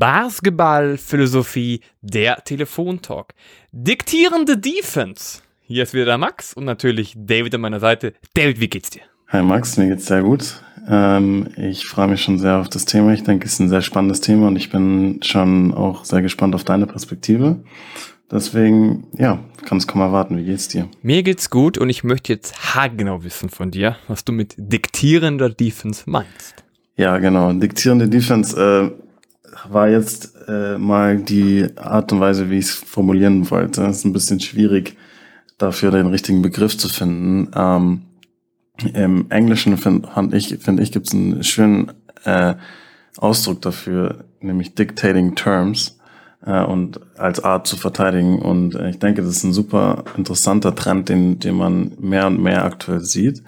[0.00, 3.34] Basketballphilosophie, der Telefontalk.
[3.70, 5.42] Diktierende Defense.
[5.60, 8.14] Hier ist wieder der Max und natürlich David an meiner Seite.
[8.32, 9.02] David, wie geht's dir?
[9.28, 10.62] Hi Max, mir geht's sehr gut.
[10.88, 13.12] Ähm, ich freue mich schon sehr auf das Thema.
[13.12, 16.54] Ich denke, es ist ein sehr spannendes Thema und ich bin schon auch sehr gespannt
[16.54, 17.62] auf deine Perspektive.
[18.30, 20.38] Deswegen, ja, kannst kaum erwarten.
[20.38, 20.88] Wie geht's dir?
[21.02, 25.50] Mir geht's gut und ich möchte jetzt haargenau wissen von dir, was du mit diktierender
[25.50, 26.64] Defense meinst.
[26.96, 27.52] Ja, genau.
[27.52, 29.09] Diktierende Defense äh,
[29.68, 33.84] war jetzt äh, mal die Art und Weise, wie ich es formulieren wollte.
[33.84, 34.96] Es ist ein bisschen schwierig,
[35.58, 37.50] dafür den richtigen Begriff zu finden.
[37.54, 38.02] Ähm,
[38.94, 41.92] Im Englischen finde ich, finde ich, gibt es einen schönen
[42.24, 42.54] äh,
[43.18, 45.98] Ausdruck dafür, nämlich dictating terms
[46.44, 48.38] äh, und als Art zu verteidigen.
[48.38, 52.64] Und ich denke, das ist ein super interessanter Trend, den, den man mehr und mehr
[52.64, 53.42] aktuell sieht.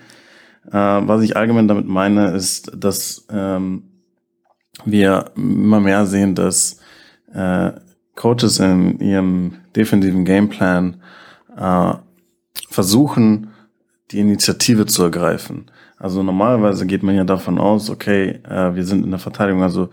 [0.71, 3.85] Äh, was ich allgemein damit meine, ist, dass ähm,
[4.85, 6.79] wir immer mehr sehen, dass
[7.33, 7.73] äh,
[8.15, 11.01] Coaches in ihrem defensiven Gameplan
[11.57, 11.95] äh,
[12.71, 13.49] versuchen,
[14.11, 15.71] die Initiative zu ergreifen.
[15.99, 19.89] Also normalerweise geht man ja davon aus, okay, äh, wir sind in der Verteidigung, also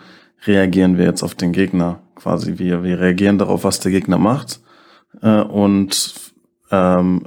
[0.45, 2.57] reagieren wir jetzt auf den Gegner quasi.
[2.57, 4.59] Wir, wir reagieren darauf, was der Gegner macht
[5.21, 6.13] äh, und
[6.71, 7.25] ähm,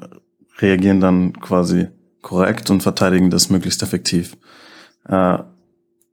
[0.58, 1.88] reagieren dann quasi
[2.22, 4.36] korrekt und verteidigen das möglichst effektiv.
[5.08, 5.38] Äh,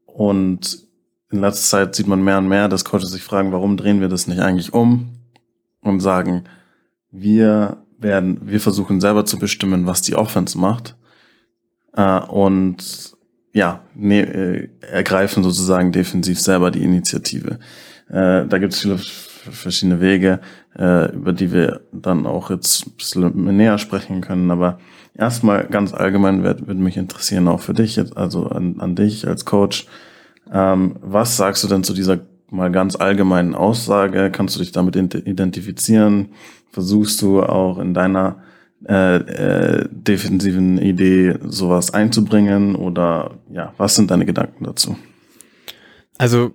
[0.06, 0.89] und
[1.31, 4.09] in letzter Zeit sieht man mehr und mehr, dass Coaches sich fragen, warum drehen wir
[4.09, 5.09] das nicht eigentlich um
[5.81, 6.45] und sagen,
[7.11, 10.95] wir werden, wir versuchen selber zu bestimmen, was die Offense macht
[11.94, 13.17] äh, und
[13.53, 17.59] ja, ne, äh, ergreifen sozusagen defensiv selber die Initiative.
[18.09, 20.39] Äh, da gibt es viele verschiedene Wege,
[20.77, 24.52] äh, über die wir dann auch jetzt ein bisschen näher sprechen können.
[24.52, 24.80] Aber
[25.16, 29.45] erstmal ganz allgemein würde würd mich interessieren, auch für dich, also an, an dich als
[29.45, 29.88] Coach.
[30.52, 32.19] Ähm, was sagst du denn zu dieser
[32.50, 34.31] mal ganz allgemeinen Aussage?
[34.31, 36.29] Kannst du dich damit identifizieren?
[36.72, 38.41] Versuchst du auch in deiner
[38.88, 42.75] äh, äh, defensiven Idee sowas einzubringen?
[42.75, 44.97] Oder ja, was sind deine Gedanken dazu?
[46.18, 46.53] Also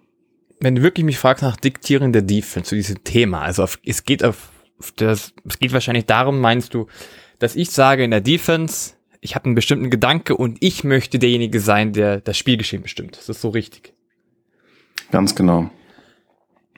[0.60, 4.04] wenn du wirklich mich fragst nach Diktieren der Defense zu diesem Thema, also auf, es
[4.04, 4.50] geht auf
[4.96, 6.86] das, es geht wahrscheinlich darum, meinst du,
[7.38, 11.58] dass ich sage in der Defense, ich habe einen bestimmten Gedanke und ich möchte derjenige
[11.58, 13.16] sein, der das Spielgeschehen bestimmt.
[13.16, 13.94] Das ist so richtig.
[15.10, 15.70] Ganz genau.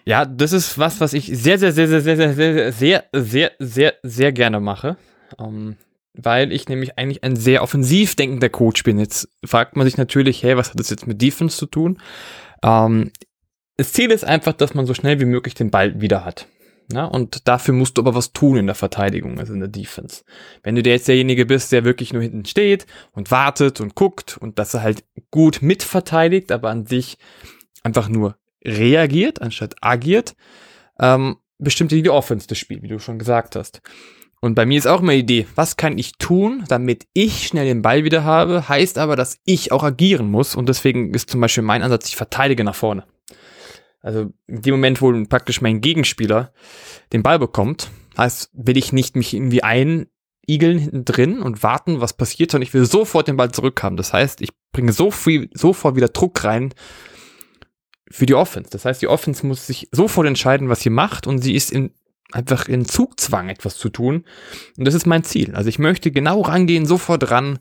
[0.04, 3.52] Ja, das ist was, was ich sehr, sehr, sehr, sehr, sehr, sehr, sehr, sehr, sehr,
[3.58, 4.96] sehr, sehr gerne mache.
[5.40, 5.76] Ähm,
[6.14, 9.00] weil ich nämlich eigentlich ein sehr offensiv denkender Coach bin.
[9.00, 12.00] Jetzt fragt man sich natürlich, hey, was hat das jetzt mit Defense zu tun?
[12.62, 13.10] Ähm,
[13.76, 16.46] das Ziel ist einfach, dass man so schnell wie möglich den Ball wieder hat.
[16.92, 20.22] Ja, und dafür musst du aber was tun in der Verteidigung, also in der Defense.
[20.62, 24.38] Wenn du der jetzt derjenige bist, der wirklich nur hinten steht und wartet und guckt
[24.38, 27.18] und dass er halt gut mitverteidigt, aber an sich
[27.82, 30.36] einfach nur reagiert, anstatt agiert,
[31.00, 33.82] ähm, bestimmt die Offense das Spiel, wie du schon gesagt hast.
[34.40, 37.64] Und bei mir ist auch immer die Idee, was kann ich tun, damit ich schnell
[37.64, 41.40] den Ball wieder habe, heißt aber, dass ich auch agieren muss und deswegen ist zum
[41.40, 43.04] Beispiel mein Ansatz, ich verteidige nach vorne.
[44.06, 46.52] Also in dem Moment, wo praktisch mein Gegenspieler
[47.12, 52.12] den Ball bekommt, heißt, will ich nicht mich irgendwie einigeln hinten drin und warten, was
[52.12, 53.96] passiert, sondern ich will sofort den Ball zurückhaben.
[53.96, 56.72] Das heißt, ich bringe so viel, sofort wieder Druck rein
[58.08, 58.70] für die Offense.
[58.70, 61.92] Das heißt, die Offense muss sich sofort entscheiden, was sie macht und sie ist in,
[62.30, 64.24] einfach in Zugzwang, etwas zu tun.
[64.78, 65.56] Und das ist mein Ziel.
[65.56, 67.58] Also ich möchte genau rangehen, sofort ran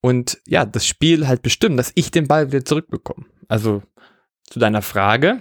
[0.00, 3.26] und ja, das Spiel halt bestimmen, dass ich den Ball wieder zurückbekomme.
[3.46, 3.84] Also
[4.42, 5.40] zu deiner Frage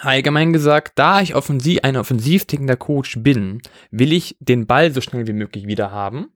[0.00, 5.00] Allgemein gesagt, da ich offensiv, ein offensiv tickender Coach bin, will ich den Ball so
[5.00, 6.28] schnell wie möglich wieder haben.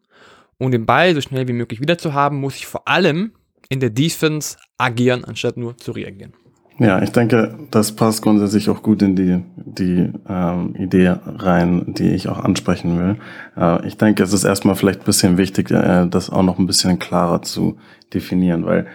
[0.59, 3.33] Um den Ball so schnell wie möglich wieder zu haben, muss ich vor allem
[3.69, 6.35] in der Defense agieren, anstatt nur zu reagieren.
[6.79, 12.11] Ja, ich denke, das passt grundsätzlich auch gut in die, die ähm, Idee rein, die
[12.11, 13.17] ich auch ansprechen will.
[13.57, 16.67] Äh, ich denke, es ist erstmal vielleicht ein bisschen wichtig, äh, das auch noch ein
[16.67, 17.77] bisschen klarer zu
[18.13, 18.87] definieren, weil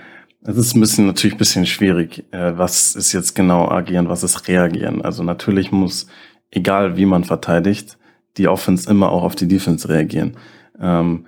[0.48, 2.24] es ist ein bisschen natürlich ein bisschen schwierig.
[2.32, 5.02] Äh, was ist jetzt genau agieren, was ist reagieren?
[5.02, 6.08] Also natürlich muss,
[6.52, 7.98] egal wie man verteidigt,
[8.38, 10.38] die Offense immer auch auf die Defense reagieren.
[10.80, 11.26] Ähm,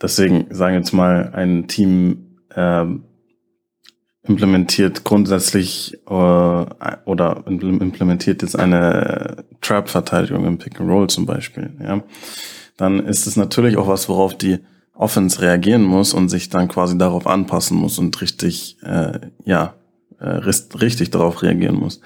[0.00, 3.04] deswegen sagen wir jetzt mal, ein Team ähm,
[4.24, 11.70] implementiert grundsätzlich äh, oder implementiert jetzt eine Trap-Verteidigung im Pick and Roll zum Beispiel.
[11.82, 12.02] Ja,
[12.76, 14.58] dann ist es natürlich auch was, worauf die
[15.00, 19.74] Offense reagieren muss und sich dann quasi darauf anpassen muss und richtig, äh, ja,
[20.18, 22.00] äh, richtig darauf reagieren muss.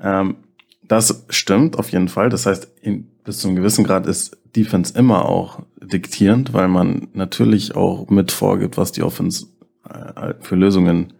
[0.00, 0.36] Ähm,
[0.82, 2.30] das stimmt auf jeden Fall.
[2.30, 7.08] Das heißt, in, bis zu einem gewissen Grad ist Defense immer auch diktierend, weil man
[7.12, 9.46] natürlich auch mit vorgibt, was die Offense
[9.88, 11.12] äh, für Lösungen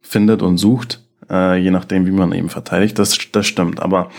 [0.00, 1.02] findet und sucht.
[1.30, 2.98] äh, je nachdem, wie man eben verteidigt.
[2.98, 3.80] Das, das stimmt.
[3.80, 4.10] Aber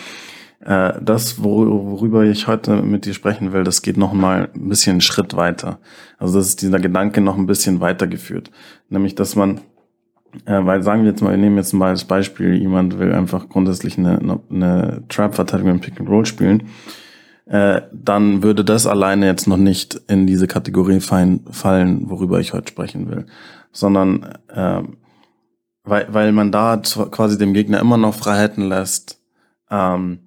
[0.63, 4.91] äh, das, worüber ich heute mit dir sprechen will, das geht noch mal ein bisschen
[4.91, 5.79] einen Schritt weiter.
[6.19, 8.51] Also das ist dieser Gedanke noch ein bisschen weitergeführt.
[8.89, 9.61] Nämlich, dass man,
[10.45, 13.49] äh, weil sagen wir jetzt mal, wir nehmen jetzt mal als Beispiel, jemand will einfach
[13.49, 16.63] grundsätzlich eine, eine, Trap-Verteidigung im Pick and Roll spielen,
[17.47, 22.53] äh, dann würde das alleine jetzt noch nicht in diese Kategorie fallen, fallen worüber ich
[22.53, 23.25] heute sprechen will.
[23.71, 24.83] Sondern äh,
[25.83, 29.19] weil, weil man da quasi dem Gegner immer noch Freiheiten lässt,
[29.71, 30.19] ähm,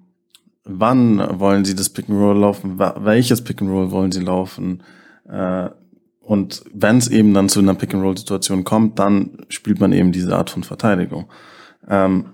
[0.65, 4.83] wann wollen sie das Pick and Roll laufen, welches Pick and Roll wollen sie laufen.
[5.29, 5.69] Äh,
[6.19, 9.93] und wenn es eben dann zu einer Pick and Roll Situation kommt, dann spielt man
[9.93, 11.29] eben diese Art von Verteidigung.
[11.87, 12.25] Ähm,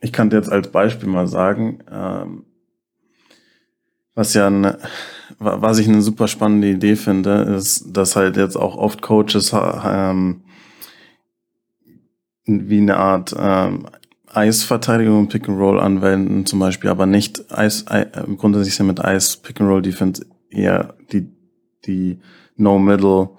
[0.00, 2.46] ich kann dir jetzt als Beispiel mal sagen, ähm,
[4.14, 4.78] was ja eine,
[5.38, 10.42] was ich eine super spannende Idee finde, ist, dass halt jetzt auch oft Coaches ähm,
[12.46, 13.86] wie eine Art ähm,
[14.32, 18.06] Eisverteidigung Pick and Roll anwenden, zum Beispiel, aber nicht Eis, äh,
[18.36, 21.28] grundsätzlich sind mit Eis Pick and Roll Defense eher die,
[21.86, 22.20] die
[22.56, 23.30] No Middle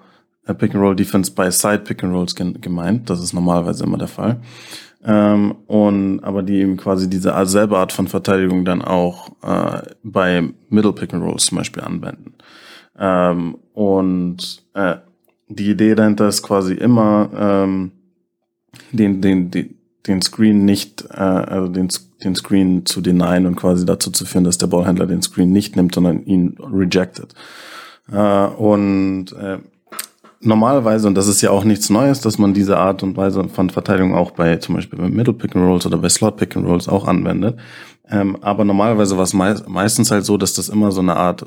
[0.46, 3.08] äh, Pick and Roll Defense bei Side Pick and Rolls gemeint.
[3.08, 4.40] Das ist normalerweise immer der Fall.
[5.04, 10.48] Ähm, und aber die eben quasi diese selbe Art von Verteidigung dann auch äh, bei
[10.68, 12.34] Middle Pick and Rolls zum Beispiel anwenden.
[12.98, 14.96] Ähm, und äh,
[15.48, 17.92] die Idee dahinter ist quasi immer ähm,
[18.92, 21.88] den, den, den den Screen nicht, äh, also den,
[22.24, 25.76] den Screen zu denyen und quasi dazu zu führen, dass der Ballhändler den Screen nicht
[25.76, 27.34] nimmt, sondern ihn rejected.
[28.10, 29.58] Äh, und äh,
[30.40, 33.70] normalerweise, und das ist ja auch nichts Neues, dass man diese Art und Weise von
[33.70, 36.66] Verteidigung auch bei zum Beispiel bei Middle Pick and Rolls oder bei Slot Pick and
[36.66, 37.58] Rolls auch anwendet.
[38.10, 41.46] Ähm, aber normalerweise war es mei meistens halt so, dass das immer so eine Art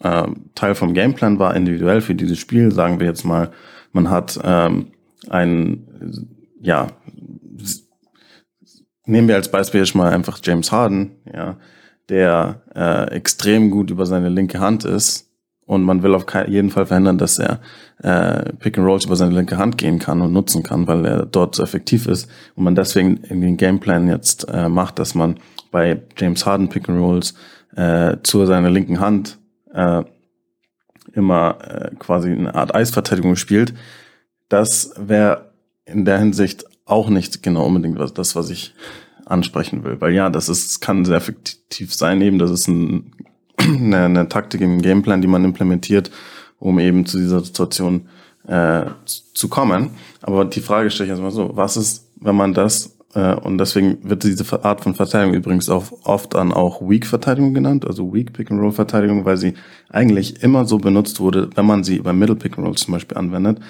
[0.00, 2.70] äh, Teil vom Gameplan war, individuell für dieses Spiel.
[2.70, 3.50] Sagen wir jetzt mal,
[3.92, 4.88] man hat ähm,
[5.30, 5.84] ein
[6.60, 6.88] ja,
[9.08, 11.56] nehmen wir als Beispiel jetzt mal einfach James Harden, ja,
[12.08, 15.30] der äh, extrem gut über seine linke Hand ist
[15.66, 17.60] und man will auf jeden Fall verhindern, dass er
[18.02, 21.26] äh, Pick and Rolls über seine linke Hand gehen kann und nutzen kann, weil er
[21.26, 25.38] dort so effektiv ist und man deswegen in den Gameplan jetzt äh, macht, dass man
[25.70, 27.34] bei James Harden Pick and Rolls
[27.76, 29.38] äh, zu seiner linken Hand
[29.74, 30.02] äh,
[31.12, 33.74] immer äh, quasi eine Art Eisverteidigung spielt.
[34.48, 35.52] Das wäre
[35.84, 38.74] in der Hinsicht auch nicht genau unbedingt was, das, was ich
[39.26, 40.00] ansprechen will.
[40.00, 43.12] Weil ja, das ist, kann sehr effektiv sein, eben, das ist ein,
[43.58, 46.10] eine, eine Taktik im Gameplan, die man implementiert,
[46.58, 48.08] um eben zu dieser Situation
[48.46, 49.90] äh, zu kommen.
[50.22, 53.98] Aber die Frage stelle ich erstmal so, was ist, wenn man das, äh, und deswegen
[54.02, 59.36] wird diese Art von Verteidigung übrigens auch oft dann auch Weak-Verteidigung genannt, also Weak-Pick-and-Roll-Verteidigung, weil
[59.36, 59.54] sie
[59.90, 63.60] eigentlich immer so benutzt wurde, wenn man sie beim Middle-Pick-and-Roll zum Beispiel anwendet,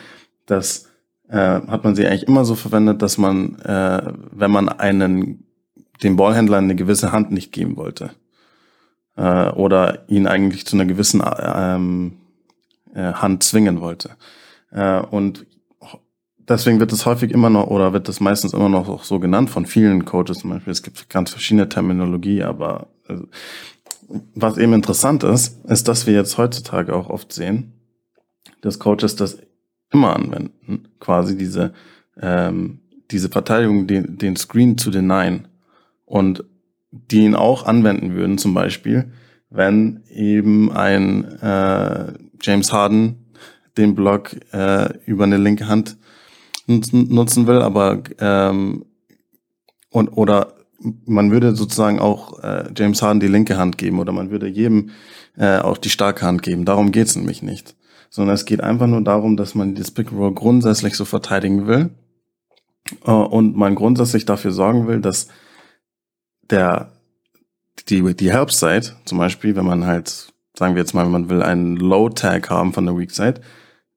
[0.47, 0.88] dass
[1.29, 5.45] äh, hat man sie eigentlich immer so verwendet, dass man, äh, wenn man einen
[6.03, 8.11] dem Ballhändler eine gewisse Hand nicht geben wollte
[9.17, 12.19] äh, oder ihn eigentlich zu einer gewissen ähm,
[12.95, 14.11] äh, Hand zwingen wollte.
[14.71, 15.47] Äh, und
[16.39, 19.51] deswegen wird es häufig immer noch oder wird es meistens immer noch auch so genannt
[19.51, 20.71] von vielen Coaches zum Beispiel.
[20.71, 23.17] Es gibt ganz verschiedene Terminologie, aber äh,
[24.35, 27.73] was eben interessant ist, ist, dass wir jetzt heutzutage auch oft sehen,
[28.63, 29.39] dass Coaches das
[29.93, 31.73] immer anwenden, quasi diese,
[32.21, 32.81] ähm,
[33.11, 35.49] diese Verteidigung, den, den Screen zu denyen.
[36.05, 36.45] Und
[36.91, 39.13] die ihn auch anwenden würden, zum Beispiel,
[39.51, 43.27] wenn eben ein äh, James Harden
[43.77, 45.97] den Block äh, über eine linke Hand
[46.67, 48.85] nutzen will, aber ähm,
[49.91, 50.55] und oder
[51.07, 54.91] man würde sozusagen auch äh, James Harden die linke Hand geben oder man würde jedem
[55.37, 56.65] äh, auch die starke Hand geben.
[56.65, 57.75] Darum geht's nämlich nicht
[58.11, 61.67] sondern es geht einfach nur darum, dass man das Pick and Roll grundsätzlich so verteidigen
[61.67, 61.91] will
[63.05, 65.29] äh, und man grundsätzlich dafür sorgen will, dass
[66.51, 66.93] der
[67.89, 71.43] die die Help Side zum Beispiel, wenn man halt sagen wir jetzt mal, man will
[71.43, 73.41] einen Low Tag haben von der Weak Side,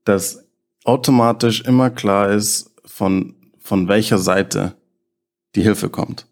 [0.06, 0.46] dass
[0.84, 4.76] automatisch immer klar ist von von welcher Seite
[5.56, 6.28] die Hilfe kommt.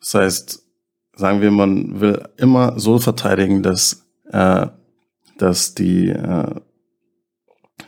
[0.00, 0.62] Das heißt,
[1.14, 4.66] sagen wir, man will immer so verteidigen, dass äh,
[5.38, 6.54] dass die äh,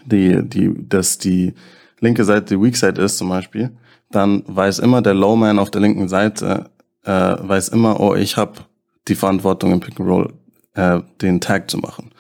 [0.05, 1.55] die, die, dass die
[2.01, 3.71] linke Seite die Weak Side ist zum Beispiel,
[4.11, 6.71] dann weiß immer der Lowman auf der linken Seite,
[7.05, 8.53] äh, weiß immer, oh, ich habe
[9.09, 10.33] die Verantwortung im Pick and Roll,
[10.75, 12.11] äh, den Tag zu machen.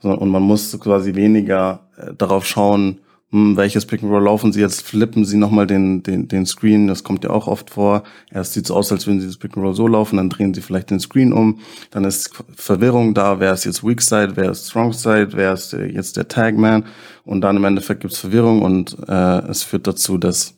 [0.00, 4.52] So, und man muss quasi weniger äh, darauf schauen, hm, welches Pick and Roll laufen
[4.52, 4.60] sie?
[4.60, 8.04] Jetzt, flippen sie nochmal den, den, den Screen, das kommt ja auch oft vor.
[8.32, 10.54] Erst sieht es aus, als würden sie das Pick and Roll so laufen, dann drehen
[10.54, 14.50] sie vielleicht den Screen um, dann ist Verwirrung da, wer ist jetzt Weak Side, wer
[14.50, 16.86] ist Strong Side, wer ist äh, jetzt der Tagman?
[17.24, 20.54] Und dann im Endeffekt gibt's Verwirrung und äh, es führt dazu, dass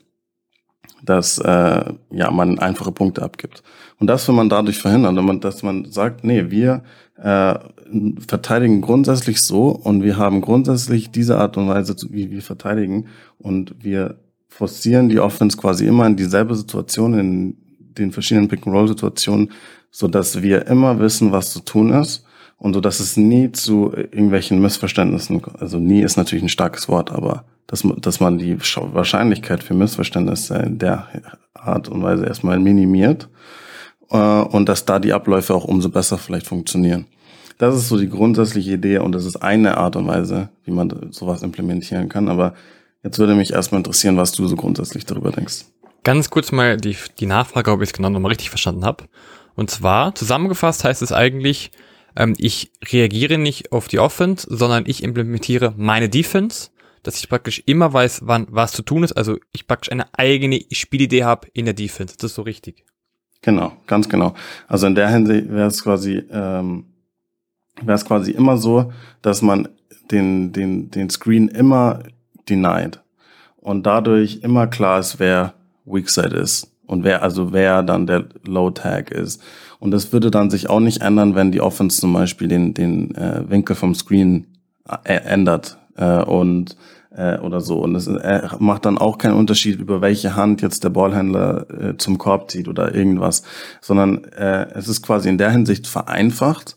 [1.02, 3.62] dass äh, ja man einfache Punkte abgibt.
[3.98, 6.82] Und das will man dadurch verhindern, dass man sagt, nee, wir
[7.22, 7.58] äh,
[8.26, 13.06] verteidigen grundsätzlich so und wir haben grundsätzlich diese Art und Weise, wie wir verteidigen
[13.38, 14.16] und wir
[14.48, 19.50] forcieren die Offense quasi immer in dieselbe Situation, in den verschiedenen Pick-and-Roll-Situationen,
[19.90, 22.24] so dass wir immer wissen, was zu tun ist
[22.58, 27.10] und so dass es nie zu irgendwelchen Missverständnissen, also nie ist natürlich ein starkes Wort,
[27.10, 31.08] aber dass, dass man die Wahrscheinlichkeit für Missverständnisse in der
[31.54, 33.28] Art und Weise erstmal minimiert
[34.10, 37.06] äh, und dass da die Abläufe auch umso besser vielleicht funktionieren.
[37.58, 41.12] Das ist so die grundsätzliche Idee und das ist eine Art und Weise, wie man
[41.12, 42.28] sowas implementieren kann.
[42.28, 42.54] Aber
[43.02, 45.66] jetzt würde mich erstmal interessieren, was du so grundsätzlich darüber denkst.
[46.02, 49.04] Ganz kurz mal die, die Nachfrage, ob ich es genau nochmal richtig verstanden habe.
[49.56, 51.70] Und zwar, zusammengefasst heißt es eigentlich,
[52.16, 56.70] ähm, ich reagiere nicht auf die Offense, sondern ich implementiere meine Defense,
[57.02, 59.12] dass ich praktisch immer weiß, wann was zu tun ist.
[59.12, 62.14] Also ich praktisch eine eigene Spielidee habe in der Defense.
[62.16, 62.84] Das ist so richtig.
[63.42, 64.34] Genau, ganz genau.
[64.68, 66.84] Also in der Hinsicht wäre es quasi, ähm,
[67.80, 68.92] wäre es quasi immer so,
[69.22, 69.68] dass man
[70.10, 72.00] den, den, den Screen immer
[72.48, 73.00] denied
[73.56, 75.54] und dadurch immer klar ist, wer
[75.84, 79.42] Weakside ist und wer also wer dann der Low Tag ist.
[79.78, 83.14] Und das würde dann sich auch nicht ändern, wenn die Offense zum Beispiel den den
[83.14, 84.46] äh, Winkel vom Screen
[85.04, 86.76] äh, ändert äh, und
[87.10, 87.80] äh, oder so.
[87.80, 91.96] Und es äh, macht dann auch keinen Unterschied, über welche Hand jetzt der Ballhändler äh,
[91.96, 93.42] zum Korb zieht oder irgendwas,
[93.80, 96.76] sondern äh, es ist quasi in der Hinsicht vereinfacht,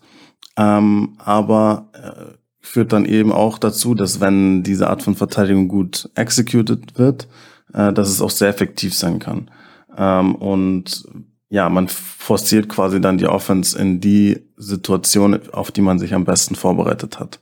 [0.58, 6.10] ähm, aber äh, führt dann eben auch dazu, dass wenn diese Art von Verteidigung gut
[6.16, 7.28] executed wird,
[7.74, 9.52] äh, dass es auch sehr effektiv sein kann.
[9.98, 11.06] Ähm, und
[11.50, 16.26] ja, man forciert quasi dann die Offense in die Situation, auf die man sich am
[16.26, 17.42] besten vorbereitet hat.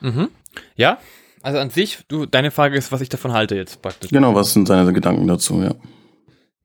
[0.00, 0.28] Mhm.
[0.76, 0.98] Ja,
[1.42, 4.10] also an sich, du, deine Frage ist, was ich davon halte jetzt praktisch.
[4.10, 5.74] Genau, was sind deine Gedanken dazu, ja.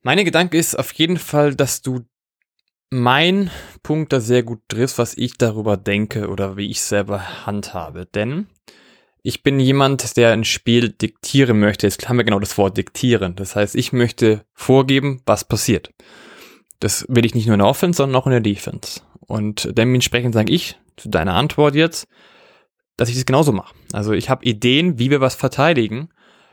[0.02, 2.02] Meine Gedanke ist auf jeden Fall, dass du
[2.92, 3.50] mein
[3.84, 8.06] Punkt da sehr gut triffst, was ich darüber denke oder wie ich selber handhabe.
[8.06, 8.48] Denn
[9.24, 11.88] ich bin jemand, der ein Spiel diktieren möchte.
[11.88, 13.36] Jetzt haben wir genau das Wort diktieren.
[13.36, 15.90] Das heißt, ich möchte vorgeben, was passiert.
[16.80, 19.02] Das will ich nicht nur in der Offense, sondern auch in der Defense.
[19.22, 22.08] Und dementsprechend sage ich zu deiner Antwort jetzt,
[22.98, 23.74] dass ich das genauso mache.
[23.94, 26.10] Also ich habe Ideen, wie wir was verteidigen,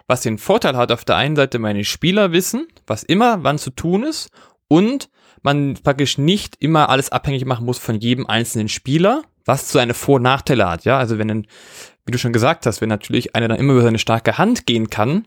[0.06, 3.70] was den Vorteil hat, auf der einen Seite meine Spieler wissen, was immer wann zu
[3.70, 4.30] tun ist
[4.68, 5.08] und
[5.42, 9.94] man praktisch nicht immer alles abhängig machen muss von jedem einzelnen Spieler, was zu seine
[9.94, 10.84] Vor- und Nachteile hat.
[10.84, 11.46] Ja, also wenn
[12.04, 14.90] wie du schon gesagt hast, wenn natürlich einer dann immer über seine starke Hand gehen
[14.90, 15.25] kann,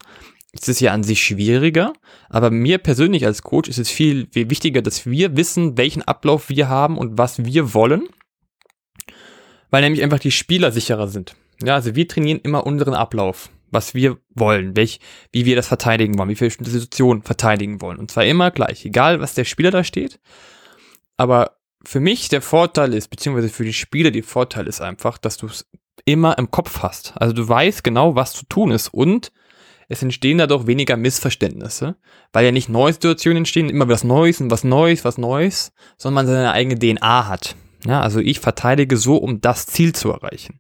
[0.51, 1.93] ist es ja an sich schwieriger.
[2.29, 6.69] Aber mir persönlich als Coach ist es viel wichtiger, dass wir wissen, welchen Ablauf wir
[6.69, 8.07] haben und was wir wollen.
[9.75, 11.35] Weil nämlich einfach die Spieler sicherer sind.
[11.61, 15.01] Ja, also wir trainieren immer unseren Ablauf, was wir wollen, welch,
[15.33, 17.97] wie wir das verteidigen wollen, wie wir bestimmte Situationen verteidigen wollen.
[17.97, 20.21] Und zwar immer gleich, egal was der Spieler da steht.
[21.17, 25.35] Aber für mich der Vorteil ist, beziehungsweise für die Spieler die Vorteil ist einfach, dass
[25.35, 25.69] du es
[26.05, 27.11] immer im Kopf hast.
[27.17, 29.33] Also du weißt genau, was zu tun ist und
[29.89, 31.97] es entstehen dadurch weniger Missverständnisse,
[32.31, 36.23] weil ja nicht neue Situationen entstehen, immer was Neues und was Neues, was Neues, sondern
[36.23, 37.57] man seine eigene DNA hat.
[37.85, 40.59] Ja, also ich verteidige so, um das Ziel zu erreichen.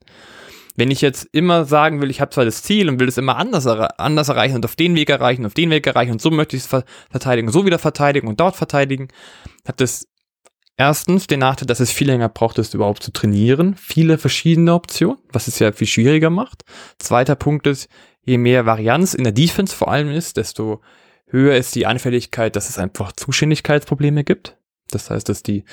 [0.75, 3.37] Wenn ich jetzt immer sagen will, ich habe zwar das Ziel und will es immer
[3.37, 6.57] anders, anders erreichen und auf den Weg erreichen, auf den Weg erreichen und so möchte
[6.57, 9.07] ich es verteidigen, so wieder verteidigen und dort verteidigen,
[9.65, 10.05] hat das
[10.75, 13.75] erstens den Nachteil, dass es viel länger braucht, das überhaupt zu trainieren.
[13.77, 16.63] Viele verschiedene Optionen, was es ja viel schwieriger macht.
[16.99, 17.87] Zweiter Punkt ist,
[18.23, 20.81] je mehr Varianz in der Defense vor allem ist, desto
[21.27, 24.57] höher ist die Anfälligkeit, dass es einfach Zuständigkeitsprobleme gibt.
[24.91, 25.63] Das heißt, dass die,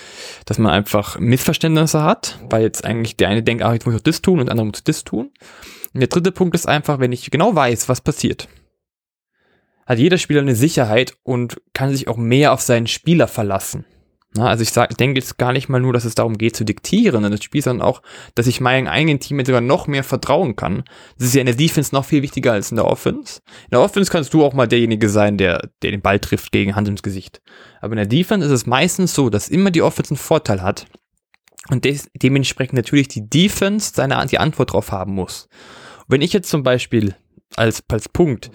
[0.47, 4.03] dass man einfach Missverständnisse hat, weil jetzt eigentlich der eine denkt, ah, jetzt muss ich
[4.03, 5.31] das tun und der andere muss das tun.
[5.93, 8.49] Und der dritte Punkt ist einfach, wenn ich genau weiß, was passiert,
[9.87, 13.85] hat jeder Spieler eine Sicherheit und kann sich auch mehr auf seinen Spieler verlassen.
[14.35, 16.65] Na, also ich sag, denke jetzt gar nicht mal nur, dass es darum geht zu
[16.65, 18.01] diktieren in das Spiel, sondern auch,
[18.35, 20.85] dass ich meinem eigenen Team jetzt sogar noch mehr vertrauen kann.
[21.19, 23.41] Das ist ja in der Defense noch viel wichtiger als in der Offense.
[23.65, 26.75] In der Offense kannst du auch mal derjenige sein, der, der den Ball trifft gegen
[26.75, 27.43] Hand ins Gesicht.
[27.83, 30.87] Aber in der Defense ist es meistens so, dass immer die Offense einen Vorteil hat
[31.69, 35.49] und des, dementsprechend natürlich die Defense seine die Antwort drauf haben muss.
[36.01, 37.15] Und wenn ich jetzt zum Beispiel
[37.55, 38.51] als, als Punkt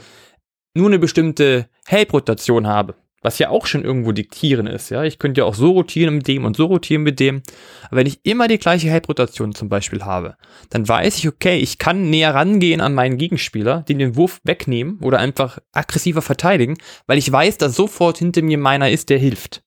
[0.74, 5.04] nur eine bestimmte Help-Rotation habe, was ja auch schon irgendwo diktieren ist, ja.
[5.04, 7.42] Ich könnte ja auch so rotieren mit dem und so rotieren mit dem.
[7.86, 10.36] Aber wenn ich immer die gleiche Help-Rotation zum Beispiel habe,
[10.70, 15.00] dann weiß ich, okay, ich kann näher rangehen an meinen Gegenspieler, den den Wurf wegnehmen
[15.02, 19.64] oder einfach aggressiver verteidigen, weil ich weiß, dass sofort hinter mir meiner ist, der hilft.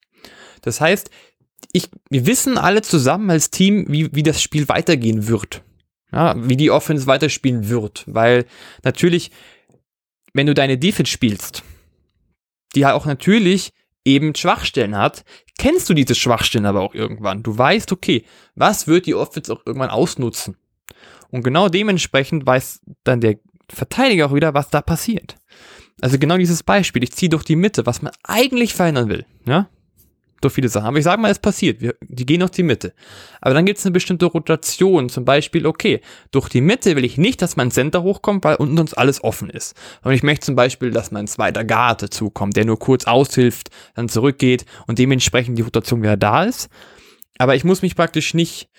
[0.63, 1.11] Das heißt,
[1.73, 5.63] ich, wir wissen alle zusammen als Team, wie, wie das Spiel weitergehen wird.
[6.13, 8.05] Ja, wie die Offense weiterspielen wird.
[8.07, 8.47] Weil
[8.83, 9.31] natürlich,
[10.33, 11.63] wenn du deine Defense spielst,
[12.75, 13.73] die halt auch natürlich
[14.05, 15.25] eben Schwachstellen hat,
[15.59, 17.43] kennst du diese Schwachstellen aber auch irgendwann.
[17.43, 18.25] Du weißt, okay,
[18.55, 20.57] was wird die Offense auch irgendwann ausnutzen?
[21.31, 23.37] Und genau dementsprechend weiß dann der
[23.69, 25.37] Verteidiger auch wieder, was da passiert.
[26.01, 29.69] Also genau dieses Beispiel, ich ziehe durch die Mitte, was man eigentlich verhindern will, ja?
[30.41, 30.87] Durch viele Sachen.
[30.87, 31.83] Aber ich sage mal, es passiert.
[31.83, 32.95] Wir, die gehen durch die Mitte.
[33.43, 35.11] Aber dann gibt es eine bestimmte Rotation.
[35.11, 38.79] Zum Beispiel, okay, durch die Mitte will ich nicht, dass mein Center hochkommt, weil unten
[38.79, 39.77] uns alles offen ist.
[40.03, 44.09] Und ich möchte zum Beispiel, dass mein zweiter Guard dazukommt, der nur kurz aushilft, dann
[44.09, 46.71] zurückgeht und dementsprechend die Rotation wieder da ist.
[47.39, 48.71] Aber ich muss mich praktisch nicht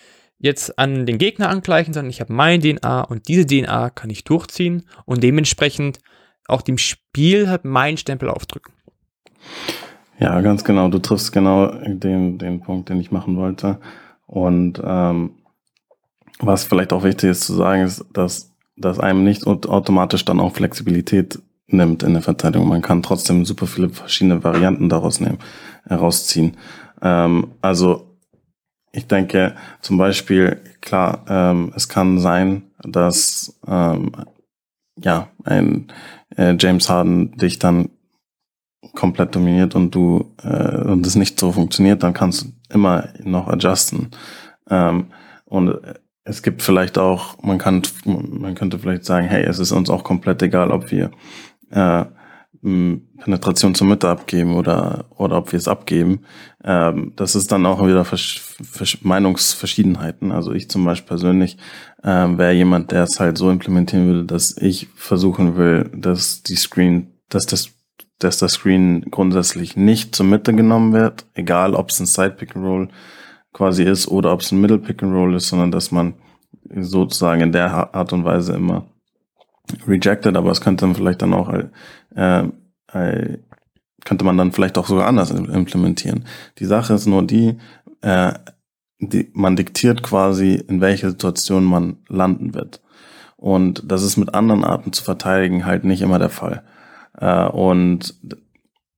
[0.42, 4.24] jetzt an den Gegner angleichen, sondern ich habe mein DNA und diese DNA kann ich
[4.24, 6.00] durchziehen und dementsprechend
[6.48, 8.74] auch dem Spiel halt meinen Stempel aufdrücken.
[10.22, 10.88] Ja, ganz genau.
[10.88, 13.80] Du triffst genau den, den Punkt, den ich machen wollte.
[14.28, 15.32] Und ähm,
[16.40, 20.54] was vielleicht auch wichtig ist zu sagen, ist, dass, dass einem nicht automatisch dann auch
[20.54, 22.68] Flexibilität nimmt in der Verteidigung.
[22.68, 25.40] Man kann trotzdem super viele verschiedene Varianten daraus nehmen,
[25.86, 26.56] herausziehen.
[27.02, 28.16] Ähm, also
[28.92, 34.12] ich denke zum Beispiel, klar, ähm, es kann sein, dass ähm,
[35.00, 35.92] ja ein
[36.38, 37.90] äh, James Harden dich dann
[38.96, 43.48] komplett dominiert und du äh, und es nicht so funktioniert, dann kannst du immer noch
[43.48, 44.10] adjusten.
[44.70, 45.08] Ähm,
[45.46, 45.76] und
[46.24, 50.04] es gibt vielleicht auch, man kann, man könnte vielleicht sagen, hey, es ist uns auch
[50.04, 51.12] komplett egal, ob wir
[51.72, 52.06] äh,
[52.64, 56.22] Penetration zur Mitte abgeben oder oder ob wir es abgeben.
[56.64, 60.32] Ähm, das ist dann auch wieder Versch Versch Meinungsverschiedenheiten.
[60.32, 61.58] Also ich zum Beispiel persönlich
[62.04, 66.56] ähm, wäre jemand, der es halt so implementieren würde, dass ich versuchen will, dass die
[66.56, 67.72] Screen, dass das
[68.24, 72.56] dass das Screen grundsätzlich nicht zur Mitte genommen wird, egal ob es ein Side Pick
[72.56, 72.90] and Roll
[73.54, 76.14] quasi ist oder ob es ein Middle Pick and Roll ist, sondern dass man
[76.76, 78.86] sozusagen in der Art und Weise immer
[79.88, 81.54] rejected, aber es könnte man vielleicht dann auch
[82.16, 82.44] äh,
[82.94, 83.38] äh,
[84.04, 86.26] könnte man dann vielleicht auch sogar anders implementieren.
[86.58, 87.58] Die Sache ist nur die,
[88.02, 88.34] äh,
[89.00, 92.82] die man diktiert quasi, in welche Situation man landen wird.
[93.38, 96.64] Und das ist mit anderen Arten zu verteidigen halt nicht immer der Fall.
[97.18, 98.16] Äh, und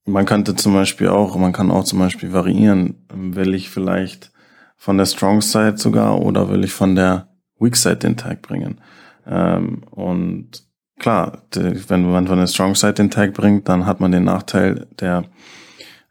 [0.06, 4.32] man könnte zum Beispiel auch, man kann auch zum Beispiel variieren, will ich vielleicht
[4.76, 8.82] von der Strong Side sogar oder will ich von der Weak Side den Tag bringen.
[9.26, 10.64] Ähm, und
[11.00, 14.88] klar, wenn man von der Strong Side den Tag bringt, dann hat man den Nachteil,
[15.00, 15.24] der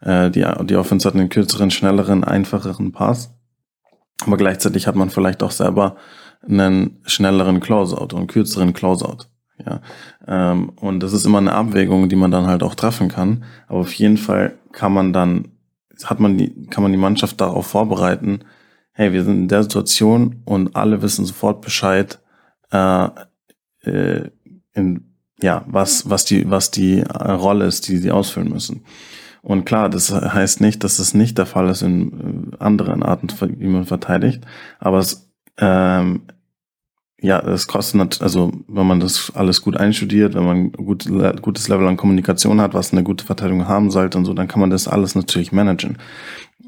[0.01, 3.35] äh, die, die Offense hat einen kürzeren, schnelleren, einfacheren Pass.
[4.25, 5.97] Aber gleichzeitig hat man vielleicht auch selber
[6.47, 9.27] einen schnelleren Closeout und kürzeren Closeout.
[9.66, 9.81] Ja,
[10.27, 13.44] ähm, und das ist immer eine Abwägung, die man dann halt auch treffen kann.
[13.68, 15.48] Aber auf jeden Fall kann man dann,
[16.05, 18.40] hat man die, kann man die Mannschaft darauf vorbereiten,
[18.92, 22.20] hey, wir sind in der Situation und alle wissen sofort Bescheid,
[22.70, 23.09] äh,
[23.85, 24.31] äh,
[24.75, 25.05] in,
[25.42, 28.85] ja, was, was die, was die äh, Rolle ist, die sie ausfüllen müssen.
[29.42, 33.29] Und klar, das heißt nicht, dass das nicht der Fall ist in äh, anderen Arten,
[33.59, 34.44] wie man verteidigt,
[34.79, 36.22] aber es ähm,
[37.23, 41.07] ja, das kostet, also wenn man das alles gut einstudiert, wenn man gut,
[41.41, 44.61] gutes Level an Kommunikation hat, was eine gute Verteidigung haben sollte und so, dann kann
[44.61, 45.99] man das alles natürlich managen.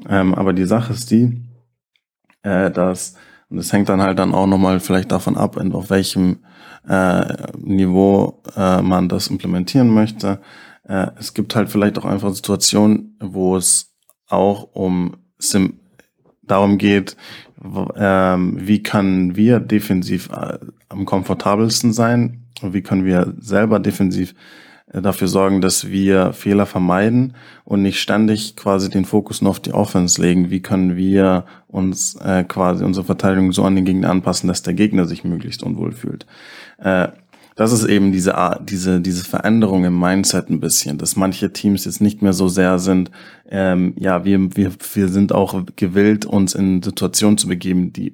[0.07, 1.41] Ähm, aber die Sache ist die,
[2.43, 3.15] äh, dass,
[3.49, 6.37] und das hängt dann halt dann auch nochmal vielleicht davon ab, auf welchem
[6.87, 10.39] äh, Niveau äh, man das implementieren möchte.
[10.83, 13.93] Äh, es gibt halt vielleicht auch einfach Situationen, wo es
[14.29, 15.81] auch um Sim
[16.47, 17.15] darum geht,
[17.95, 24.35] ähm, wie können wir defensiv äh, am komfortabelsten sein und wie können wir selber defensiv
[24.91, 29.59] äh, dafür sorgen, dass wir Fehler vermeiden und nicht ständig quasi den Fokus nur auf
[29.59, 30.49] die Offense legen.
[30.51, 34.73] Wie können wir uns äh, quasi unsere Verteidigung so an den Gegner anpassen, dass der
[34.73, 36.25] Gegner sich möglichst unwohl fühlt.
[37.55, 42.01] Das ist eben diese diese, diese Veränderung im Mindset ein bisschen, dass manche Teams jetzt
[42.01, 43.11] nicht mehr so sehr sind,
[43.49, 48.13] ähm, ja, wir, wir, wir sind auch gewillt, uns in Situationen zu begeben, die,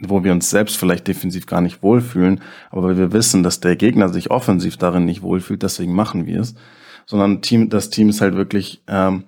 [0.00, 4.10] wo wir uns selbst vielleicht defensiv gar nicht wohlfühlen, aber wir wissen, dass der Gegner
[4.10, 6.54] sich offensiv darin nicht wohlfühlt, deswegen machen wir es.
[7.06, 9.24] Sondern Team, das Team ist halt wirklich ähm,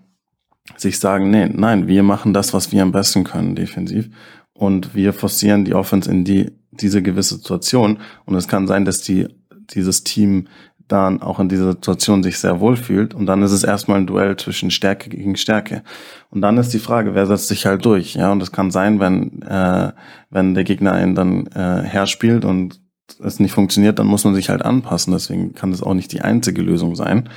[0.76, 4.10] sich sagen, nee, nein, wir machen das, was wir am besten können, defensiv.
[4.52, 7.98] Und wir forcieren die Offense in die, diese gewisse Situation.
[8.24, 9.28] Und es kann sein, dass die
[9.74, 10.48] dieses Team
[10.88, 13.14] dann auch in dieser Situation sich sehr wohl fühlt.
[13.14, 15.82] Und dann ist es erstmal ein Duell zwischen Stärke gegen Stärke.
[16.30, 18.14] Und dann ist die Frage, wer setzt sich halt durch?
[18.14, 19.92] Ja, und es kann sein, wenn, äh,
[20.30, 22.80] wenn der Gegner einen dann äh, herspielt und
[23.22, 25.12] es nicht funktioniert, dann muss man sich halt anpassen.
[25.12, 27.28] Deswegen kann das auch nicht die einzige Lösung sein.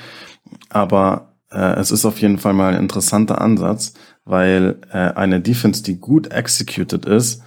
[0.70, 3.94] Aber äh, es ist auf jeden Fall mal ein interessanter Ansatz,
[4.26, 7.44] weil äh, eine Defense, die gut executed ist,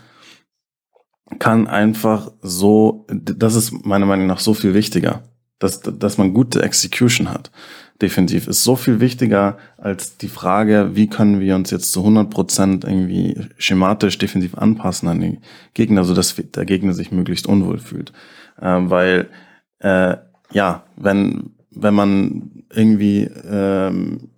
[1.39, 5.23] kann einfach so, das ist meiner Meinung nach so viel wichtiger.
[5.63, 7.51] dass, dass man gute Execution hat.
[8.01, 12.31] Defensiv ist so viel wichtiger als die Frage, wie können wir uns jetzt zu 100
[12.31, 15.39] Prozent irgendwie schematisch defensiv anpassen an den
[15.75, 18.13] Gegner, so dass der Gegner sich möglichst unwohl fühlt.
[18.61, 19.29] Ähm, weil,
[19.79, 20.17] äh,
[20.51, 24.31] ja, wenn, wenn man irgendwie ähm,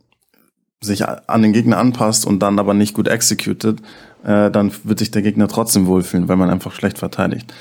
[0.83, 3.81] sich an den Gegner anpasst und dann aber nicht gut executed,
[4.25, 7.53] äh, dann wird sich der Gegner trotzdem wohlfühlen, weil man einfach schlecht verteidigt.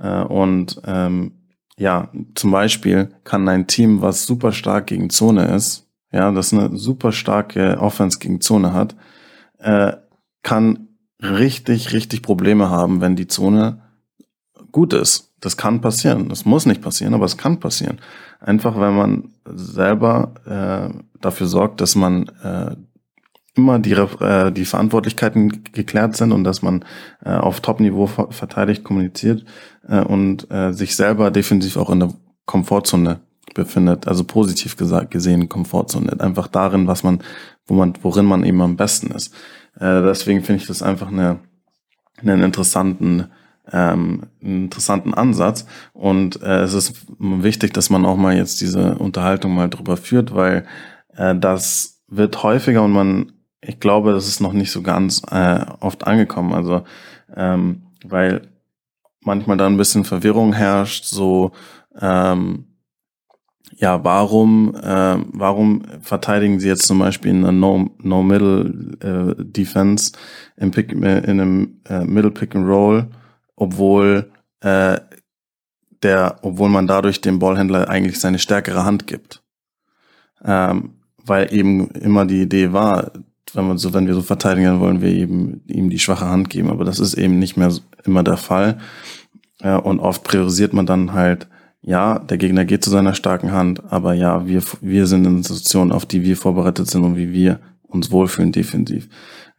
[0.00, 1.32] Äh, und ähm,
[1.76, 6.76] ja, zum Beispiel kann ein Team, was super stark gegen Zone ist, ja, das eine
[6.76, 8.94] super starke Offense gegen Zone hat,
[9.58, 9.94] äh,
[10.42, 10.88] kann
[11.20, 13.80] richtig, richtig Probleme haben, wenn die Zone
[14.70, 15.32] gut ist.
[15.40, 16.28] Das kann passieren.
[16.28, 18.00] Das muss nicht passieren, aber es kann passieren.
[18.40, 22.76] Einfach, wenn man selber äh, dafür sorgt, dass man äh,
[23.54, 26.84] immer die, äh, die Verantwortlichkeiten geklärt sind und dass man
[27.24, 29.44] äh, auf Top-Niveau verteidigt kommuniziert
[29.86, 32.14] äh, und äh, sich selber defensiv auch in der
[32.46, 33.20] Komfortzone
[33.54, 37.22] befindet, also positiv gesagt gesehen Komfortzone, einfach darin, was man,
[37.66, 39.34] wo man, worin man eben am besten ist.
[39.76, 41.40] Äh, deswegen finde ich das einfach eine,
[42.20, 43.28] einen interessanten
[43.70, 48.96] ähm, einen interessanten Ansatz und äh, es ist wichtig, dass man auch mal jetzt diese
[48.96, 50.66] Unterhaltung mal drüber führt, weil
[51.14, 53.32] äh, das wird häufiger und man
[53.62, 56.52] ich glaube, das ist noch nicht so ganz äh, oft angekommen.
[56.52, 56.84] Also,
[57.34, 58.48] ähm, weil
[59.20, 61.52] manchmal da ein bisschen Verwirrung herrscht, so,
[62.00, 62.66] ähm,
[63.76, 70.22] ja, warum, äh, warum verteidigen sie jetzt zum Beispiel in einer No-Middle-Defense no, äh,
[70.62, 73.08] im Pick, äh, in einem äh, Middle-Pick-and-Roll,
[73.56, 75.00] obwohl äh,
[76.02, 79.42] der, obwohl man dadurch dem Ballhändler eigentlich seine stärkere Hand gibt.
[80.44, 80.94] Ähm,
[81.24, 83.12] weil eben immer die Idee war,
[83.54, 86.70] wenn man so, wenn wir so verteidigen, wollen wir eben ihm die schwache Hand geben.
[86.70, 87.72] Aber das ist eben nicht mehr
[88.04, 88.78] immer der Fall.
[89.62, 91.48] Ja, und oft priorisiert man dann halt,
[91.82, 95.92] ja, der Gegner geht zu seiner starken Hand, aber ja, wir, wir sind in Situationen,
[95.92, 99.08] auf die wir vorbereitet sind und wie wir uns wohlfühlen defensiv.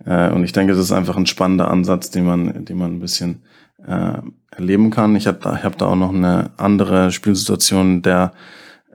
[0.06, 2.99] Äh, und ich denke, das ist einfach ein spannender Ansatz, den man, den man ein
[2.99, 3.43] bisschen
[3.86, 4.19] äh,
[4.51, 5.15] erleben kann.
[5.15, 8.32] Ich habe da, ich hab da auch noch eine andere Spielsituation der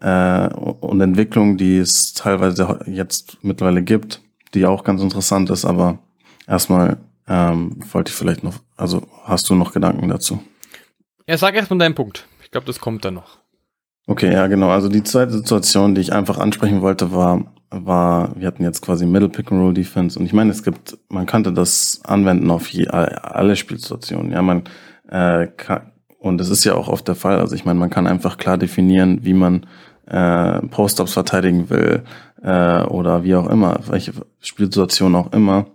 [0.00, 4.22] äh, und Entwicklung, die es teilweise jetzt mittlerweile gibt
[4.54, 5.98] die auch ganz interessant ist, aber
[6.46, 10.40] erstmal ähm, wollte ich vielleicht noch, also hast du noch Gedanken dazu?
[11.26, 12.26] Ja, sag erstmal deinen Punkt.
[12.42, 13.38] Ich glaube, das kommt dann noch.
[14.06, 14.70] Okay, ja, genau.
[14.70, 19.04] Also die zweite Situation, die ich einfach ansprechen wollte, war, war, wir hatten jetzt quasi
[19.04, 22.68] Middle Pick and Roll Defense und ich meine, es gibt, man könnte das anwenden auf
[22.68, 24.32] je, alle Spielsituationen.
[24.32, 24.64] Ja, man
[25.10, 27.38] äh, kann, und es ist ja auch oft der Fall.
[27.38, 29.66] Also ich meine, man kann einfach klar definieren, wie man
[30.06, 32.02] äh, Post-ups verteidigen will
[32.42, 35.66] äh, oder wie auch immer, welche Spielsituation auch immer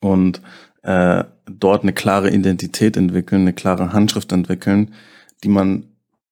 [0.00, 0.40] und
[0.82, 4.94] äh, dort eine klare Identität entwickeln, eine klare Handschrift entwickeln,
[5.42, 5.84] die man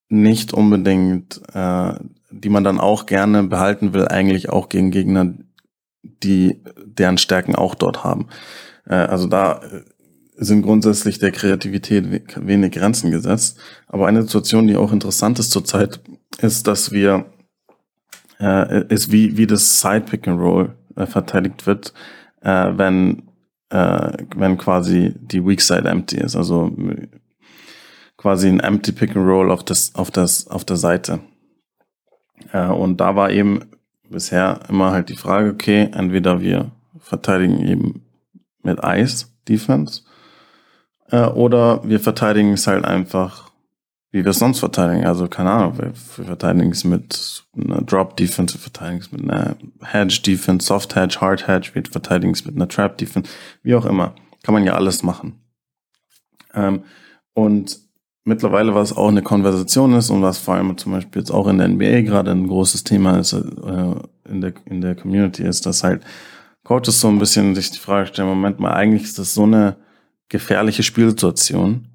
[0.09, 1.93] nicht unbedingt, äh,
[2.29, 5.33] die man dann auch gerne behalten will, eigentlich auch gegen Gegner,
[6.03, 8.27] die deren Stärken auch dort haben.
[8.85, 9.61] Äh, also da
[10.35, 13.57] sind grundsätzlich der Kreativität wenig Grenzen gesetzt.
[13.87, 15.99] Aber eine Situation, die auch interessant ist zurzeit,
[16.39, 17.25] ist, dass wir,
[18.39, 21.93] äh, ist wie, wie das Side Pick and Roll äh, verteidigt wird,
[22.41, 23.23] äh, wenn,
[23.69, 26.35] äh, wenn quasi die Weak Side empty ist.
[26.35, 26.71] Also
[28.17, 31.19] quasi ein Empty Pick and Roll auf das, auf das, auf der Seite.
[32.51, 33.61] Äh, und da war eben
[34.09, 38.05] bisher immer halt die Frage, okay, entweder wir verteidigen eben
[38.61, 40.03] mit Ice Defense
[41.09, 43.51] äh, oder wir verteidigen es halt einfach,
[44.13, 45.05] wie wir es sonst verteidigen.
[45.05, 49.55] Also keine Ahnung, wir, verteidigen es mit einer Drop Defense, wir verteidigen es mit einer
[49.81, 53.29] Hedge Defense, Soft Hedge, Hard Hedge, wir verteidigen es mit einer Trap Defense,
[53.63, 54.13] wie auch immer.
[54.43, 55.41] Kann man ja alles machen.
[56.53, 56.83] Ähm,
[57.33, 57.79] und
[58.23, 61.57] mittlerweile, was auch eine Konversation ist und was vor allem zum Beispiel jetzt auch in
[61.57, 63.95] der NBA gerade ein großes Thema ist, äh,
[64.29, 66.03] in der, in der Community ist, dass halt
[66.63, 69.77] Coaches so ein bisschen sich die Frage stellen, Moment mal, eigentlich ist das so eine
[70.29, 71.87] gefährliche Spielsituation,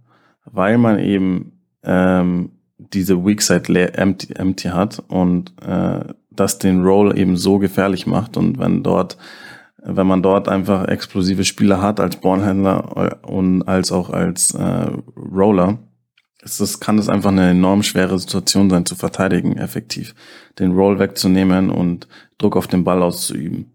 [0.45, 7.19] weil man eben ähm, diese Weak Side empty, empty hat und äh, das den Roll
[7.19, 9.19] eben so gefährlich macht und wenn dort
[9.81, 15.79] wenn man dort einfach explosive Spieler hat als Ballhändler und als auch als äh, Roller,
[16.43, 20.15] ist das, kann das einfach eine enorm schwere Situation sein zu verteidigen, effektiv.
[20.59, 23.73] Den Roll wegzunehmen und Druck auf den Ball auszuüben.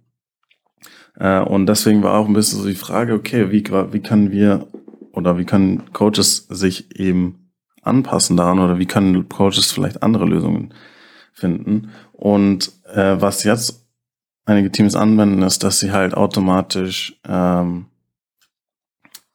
[1.18, 4.68] Äh, und deswegen war auch ein bisschen so die Frage, okay, wie, wie können wir
[5.12, 7.42] oder wie können Coaches sich eben
[7.86, 10.74] anpassen daran oder wie können Coaches vielleicht andere Lösungen
[11.34, 11.91] finden?
[12.13, 13.86] Und äh, was jetzt
[14.46, 17.86] einige Teams anwenden, ist, dass sie halt automatisch, ähm,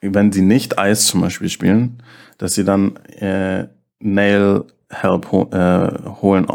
[0.00, 2.02] wenn sie nicht Eis zum Beispiel spielen,
[2.38, 3.68] dass sie dann äh,
[4.00, 5.90] Nail Help ho äh,
[6.22, 6.46] holen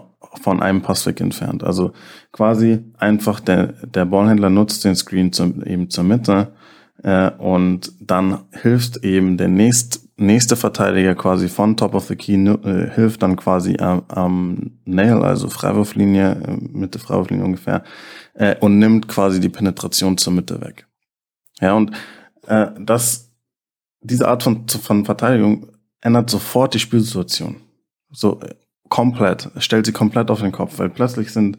[0.42, 1.64] von einem Passweg entfernt.
[1.64, 1.94] Also
[2.32, 6.54] quasi einfach der, der Ballhändler nutzt den Screen zum, eben zur Mitte
[7.04, 12.34] äh, und dann hilft eben der nächst, nächste Verteidiger quasi von Top of the Key,
[12.34, 17.84] äh, hilft dann quasi am, am Nail, also Freiwurflinie, äh, Mitte Freiwurflinie ungefähr,
[18.34, 20.88] äh, und nimmt quasi die Penetration zur Mitte weg.
[21.60, 21.92] Ja, und
[22.48, 23.32] äh, das,
[24.02, 25.68] diese Art von, von Verteidigung
[26.02, 27.62] ändert sofort die Spielsituation.
[28.12, 28.56] So äh,
[28.90, 31.58] komplett, stellt sie komplett auf den Kopf, weil plötzlich sind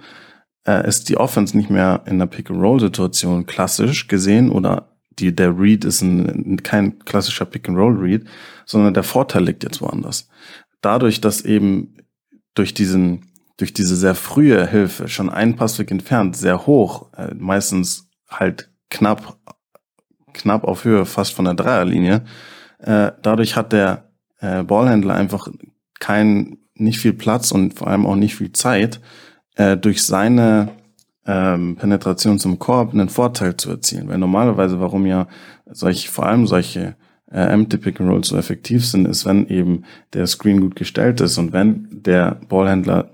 [0.66, 5.84] äh, ist die Offense nicht mehr in der Pick-and-Roll-Situation klassisch gesehen oder die, der Read
[5.84, 8.24] ist ein, kein klassischer Pick-and-Roll-Read,
[8.66, 10.28] sondern der Vorteil liegt jetzt woanders.
[10.80, 11.96] Dadurch, dass eben
[12.54, 18.08] durch diesen, durch diese sehr frühe Hilfe schon ein Passweg entfernt, sehr hoch, äh, meistens
[18.28, 19.38] halt knapp,
[20.32, 22.24] knapp auf Höhe, fast von der Dreierlinie,
[22.78, 25.48] äh, dadurch hat der äh, Ballhändler einfach
[26.00, 29.00] kein, nicht viel Platz und vor allem auch nicht viel Zeit,
[29.80, 30.72] durch seine
[31.26, 34.08] ähm, Penetration zum Korb einen Vorteil zu erzielen.
[34.08, 35.26] Weil normalerweise, warum ja
[35.66, 36.96] solche, vor allem solche
[37.30, 41.20] äh, Empty Pick and Rolls so effektiv sind, ist, wenn eben der Screen gut gestellt
[41.20, 43.10] ist und wenn der Ballhändler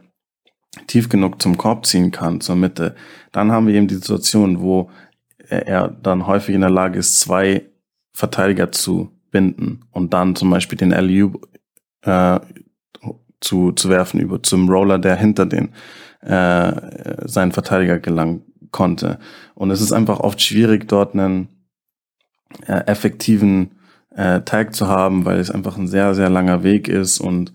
[0.87, 2.95] tief genug zum Korb ziehen kann, zur Mitte,
[3.33, 4.91] dann haben wir eben die Situation, wo
[5.49, 7.67] er dann häufig in der Lage ist, zwei
[8.13, 11.33] Verteidiger zu binden und dann zum Beispiel den LU
[12.03, 12.41] äh,
[13.41, 15.71] zu, zu werfen über zum Roller, der hinter den
[16.21, 16.73] äh,
[17.27, 19.19] seinen Verteidiger gelangen konnte.
[19.55, 21.49] Und es ist einfach oft schwierig, dort einen
[22.67, 23.73] äh, effektiven
[24.15, 27.53] äh, Tag zu haben, weil es einfach ein sehr, sehr langer Weg ist und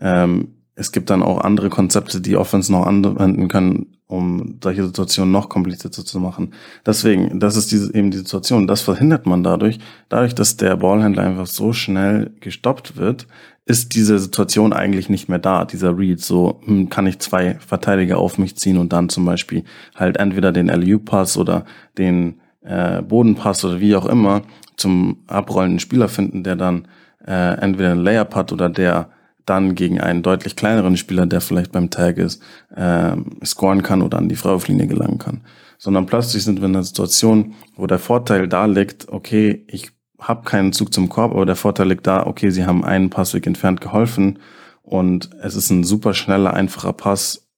[0.00, 5.30] ähm, es gibt dann auch andere Konzepte, die Offense noch anwenden können, um solche Situationen
[5.30, 6.54] noch komplizierter zu machen.
[6.86, 8.66] Deswegen, das ist diese, eben die Situation.
[8.66, 13.26] Das verhindert man dadurch, dadurch, dass der Ballhändler einfach so schnell gestoppt wird,
[13.70, 16.20] ist diese Situation eigentlich nicht mehr da, dieser Read.
[16.20, 19.62] So hm, kann ich zwei Verteidiger auf mich ziehen und dann zum Beispiel
[19.94, 21.64] halt entweder den LU-Pass oder
[21.96, 24.42] den äh, Bodenpass oder wie auch immer
[24.76, 26.88] zum abrollenden Spieler finden, der dann
[27.24, 29.10] äh, entweder einen Layup hat oder der
[29.46, 32.42] dann gegen einen deutlich kleineren Spieler, der vielleicht beim Tag ist,
[32.74, 35.42] äh, scoren kann oder an die Freiwurflinie gelangen kann.
[35.78, 40.44] Sondern plötzlich sind wir in einer Situation, wo der Vorteil da liegt, okay, ich habe
[40.44, 43.80] keinen Zug zum Korb, aber der Vorteil liegt da, okay, sie haben einen Passweg entfernt
[43.80, 44.38] geholfen
[44.82, 47.48] und es ist ein super schneller, einfacher Pass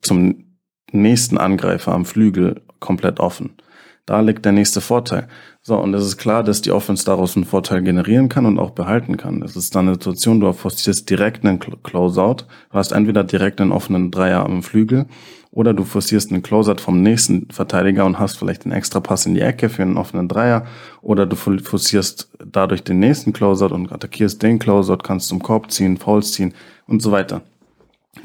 [0.00, 0.56] zum
[0.90, 3.56] nächsten Angreifer am Flügel komplett offen.
[4.04, 5.28] Da liegt der nächste Vorteil.
[5.60, 8.70] So, und es ist klar, dass die Offense daraus einen Vorteil generieren kann und auch
[8.70, 9.42] behalten kann.
[9.42, 12.46] Es ist dann eine Situation, du forcierst direkt einen Closeout.
[12.70, 15.06] Du hast entweder direkt einen offenen Dreier am Flügel
[15.52, 19.34] oder du forcierst einen Closeout vom nächsten Verteidiger und hast vielleicht einen extra Pass in
[19.34, 20.66] die Ecke für einen offenen Dreier
[21.02, 25.98] oder du forcierst dadurch den nächsten Closeout und attackierst den Closeout, kannst zum Korb ziehen,
[25.98, 26.54] Fouls ziehen
[26.86, 27.42] und so weiter.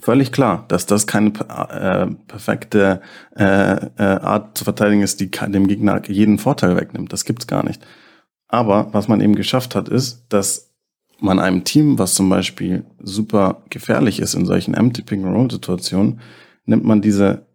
[0.01, 3.01] Völlig klar, dass das keine äh, perfekte
[3.35, 7.11] äh, äh, Art zu verteidigen ist, die dem Gegner jeden Vorteil wegnimmt.
[7.11, 7.85] Das gibt's gar nicht.
[8.47, 10.71] Aber was man eben geschafft hat, ist, dass
[11.19, 15.51] man einem Team, was zum Beispiel super gefährlich ist in solchen Empty Pick and Roll
[15.51, 16.19] Situationen,
[16.67, 17.47] nimmt man diese,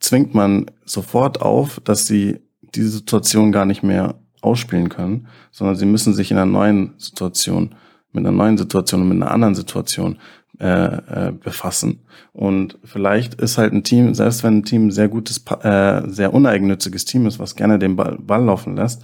[0.00, 2.40] zwingt man sofort auf, dass sie
[2.74, 7.74] diese Situation gar nicht mehr ausspielen können, sondern sie müssen sich in einer neuen Situation,
[8.12, 10.18] mit einer neuen Situation und mit einer anderen Situation
[10.60, 12.00] äh, äh, befassen.
[12.32, 17.04] Und vielleicht ist halt ein Team, selbst wenn ein Team sehr gutes, äh, sehr uneigennütziges
[17.04, 19.02] Team ist, was gerne den Ball, Ball laufen lässt,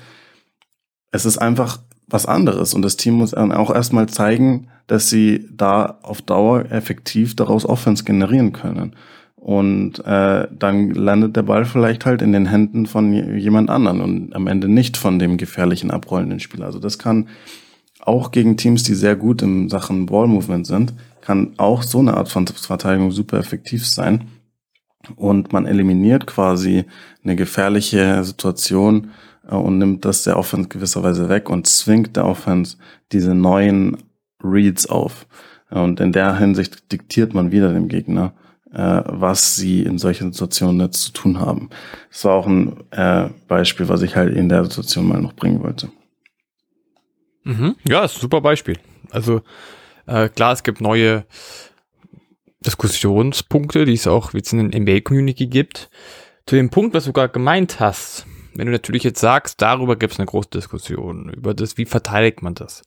[1.10, 2.74] es ist einfach was anderes.
[2.74, 7.64] Und das Team muss dann auch erstmal zeigen, dass sie da auf Dauer effektiv daraus
[7.64, 8.94] Offense generieren können.
[9.40, 14.36] Und äh, dann landet der Ball vielleicht halt in den Händen von jemand anderen und
[14.36, 16.66] am Ende nicht von dem gefährlichen abrollenden Spieler.
[16.66, 17.26] Also das kann
[18.00, 22.18] auch gegen Teams, die sehr gut in Sachen Ball Movement sind, kann auch so eine
[22.18, 24.28] Art von Verteidigung super effektiv sein.
[25.16, 26.84] Und man eliminiert quasi
[27.24, 29.10] eine gefährliche Situation
[29.50, 32.76] äh, und nimmt das der Offense gewisserweise weg und zwingt der Offense
[33.10, 33.96] diese neuen
[34.42, 35.26] Reads auf.
[35.70, 38.34] Und in der Hinsicht diktiert man wieder dem Gegner,
[38.72, 41.70] äh, was sie in solchen Situationen jetzt zu tun haben.
[42.10, 45.62] Das war auch ein äh, Beispiel, was ich halt in der Situation mal noch bringen
[45.62, 45.90] wollte.
[47.44, 47.76] Mhm.
[47.88, 48.78] Ja, ist ein super Beispiel.
[49.10, 49.42] Also
[50.06, 51.24] äh, klar, es gibt neue
[52.60, 55.90] Diskussionspunkte, die es auch jetzt in der NBA-Community gibt.
[56.46, 60.12] Zu dem Punkt, was du gerade gemeint hast, wenn du natürlich jetzt sagst, darüber gibt
[60.12, 62.82] es eine große Diskussion, über das, wie verteidigt man das.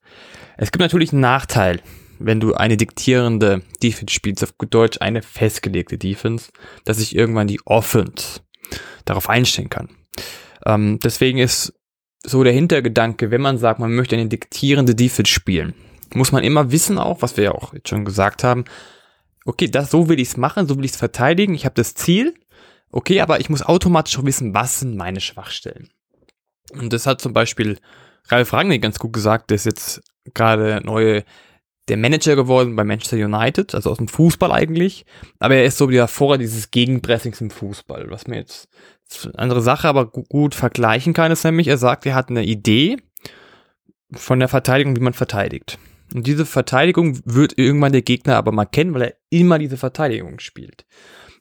[0.57, 1.81] Es gibt natürlich einen Nachteil,
[2.25, 6.51] wenn du eine diktierende Defense spielst, auf Deutsch eine festgelegte Defense,
[6.85, 8.41] dass sich irgendwann die Offense
[9.05, 9.89] darauf einstellen kann.
[10.65, 11.73] Ähm, deswegen ist
[12.23, 15.73] so der Hintergedanke, wenn man sagt, man möchte eine diktierende Defense spielen,
[16.13, 18.65] muss man immer wissen auch, was wir ja auch jetzt schon gesagt haben,
[19.45, 21.95] okay, das so will ich es machen, so will ich es verteidigen, ich habe das
[21.95, 22.33] Ziel,
[22.91, 25.89] okay, aber ich muss automatisch auch wissen, was sind meine Schwachstellen.
[26.71, 27.77] Und das hat zum Beispiel
[28.29, 30.01] Ralf Rangnick ganz gut gesagt, der ist jetzt
[30.33, 31.25] gerade neue
[31.89, 35.05] der Manager geworden bei Manchester United, also aus dem Fußball eigentlich.
[35.39, 38.69] Aber er ist so wie davor dieses Gegenpressings im Fußball, was mir jetzt
[39.35, 42.97] andere Sache, aber gut vergleichen kann, ist nämlich, er sagt, er hat eine Idee
[44.11, 45.77] von der Verteidigung, wie man verteidigt.
[46.13, 50.39] Und diese Verteidigung wird irgendwann der Gegner aber mal kennen, weil er immer diese Verteidigung
[50.39, 50.85] spielt.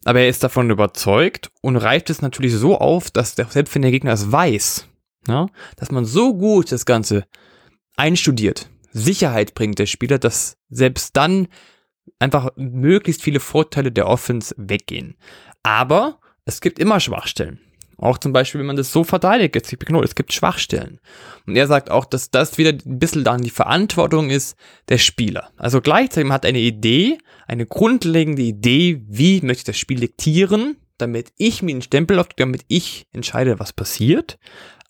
[0.05, 3.83] Aber er ist davon überzeugt und reift es natürlich so auf, dass der, selbst wenn
[3.83, 4.89] der Gegner es weiß,
[5.29, 7.25] ja, dass man so gut das Ganze
[7.97, 11.49] einstudiert, Sicherheit bringt der Spieler, dass selbst dann
[12.19, 15.17] einfach möglichst viele Vorteile der Offense weggehen.
[15.63, 17.61] Aber es gibt immer Schwachstellen.
[18.03, 20.99] Auch zum Beispiel, wenn man das so verteidigt, es gibt, es gibt Schwachstellen.
[21.47, 24.57] Und er sagt auch, dass das wieder ein bisschen dann die Verantwortung ist
[24.89, 25.53] der Spieler.
[25.57, 30.77] Also gleichzeitig man hat eine Idee, eine grundlegende Idee, wie möchte ich das Spiel diktieren,
[30.99, 34.39] damit ich mir einen Stempel auf, damit ich entscheide, was passiert.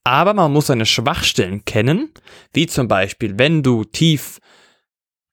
[0.05, 2.11] Aber man muss seine Schwachstellen kennen,
[2.53, 4.41] wie zum Beispiel, wenn du tief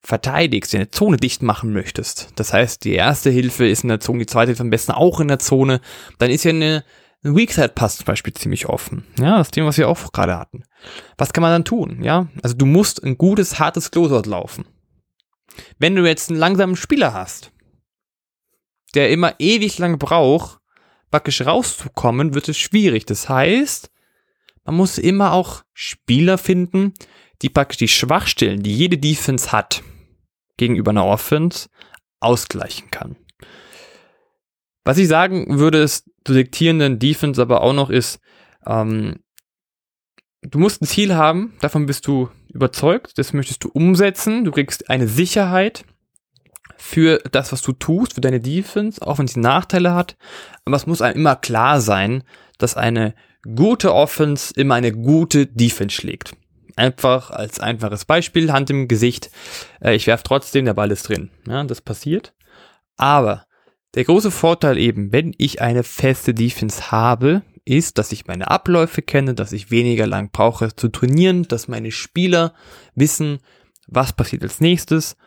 [0.01, 2.29] verteidigst, eine Zone dicht machen möchtest.
[2.35, 5.19] Das heißt, die erste Hilfe ist in der Zone, die zweite Hilfe am besten auch
[5.19, 5.81] in der Zone.
[6.19, 6.83] Dann ist ja eine,
[7.23, 9.05] ein Weakside Pass zum Beispiel ziemlich offen.
[9.19, 10.63] Ja, das Thema, was wir auch gerade hatten.
[11.17, 12.01] Was kann man dann tun?
[12.03, 14.65] Ja, also du musst ein gutes, hartes Closeout laufen.
[15.79, 17.51] Wenn du jetzt einen langsamen Spieler hast,
[18.95, 20.59] der immer ewig lang braucht,
[21.11, 23.05] praktisch rauszukommen, wird es schwierig.
[23.05, 23.91] Das heißt,
[24.69, 26.93] man muss immer auch Spieler finden,
[27.41, 29.81] die praktisch die Schwachstellen, die jede Defense hat,
[30.57, 31.69] gegenüber einer Offense
[32.19, 33.15] ausgleichen kann.
[34.85, 38.19] Was ich sagen würde, ist, zu diktierenden Defense aber auch noch ist,
[38.67, 39.21] ähm,
[40.43, 44.87] du musst ein Ziel haben, davon bist du überzeugt, das möchtest du umsetzen, du kriegst
[44.87, 45.83] eine Sicherheit
[46.77, 50.15] für das, was du tust, für deine Defense, auch wenn sie Nachteile hat,
[50.63, 52.23] aber es muss einem immer klar sein,
[52.59, 56.35] dass eine gute Offense immer eine gute Defense schlägt.
[56.75, 59.31] Einfach als einfaches Beispiel, Hand im Gesicht.
[59.81, 61.29] Äh, ich werfe trotzdem, der Ball ist drin.
[61.47, 62.33] Ja, das passiert.
[62.95, 63.45] Aber
[63.95, 69.01] der große Vorteil eben, wenn ich eine feste Defense habe, ist, dass ich meine Abläufe
[69.01, 72.53] kenne, dass ich weniger lang brauche zu trainieren, dass meine Spieler
[72.95, 73.39] wissen,
[73.87, 75.17] was passiert als nächstes,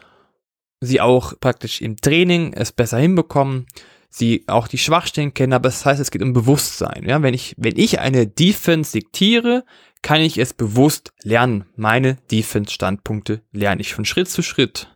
[0.81, 3.67] sie auch praktisch im Training es besser hinbekommen,
[4.13, 7.05] sie auch die Schwachstellen kennen, aber das heißt, es geht um Bewusstsein.
[7.09, 9.65] Ja, wenn ich, wenn ich eine Defense diktiere,
[10.03, 11.65] kann ich es bewusst lernen.
[11.77, 14.95] Meine Defense-Standpunkte lerne ich von Schritt zu Schritt.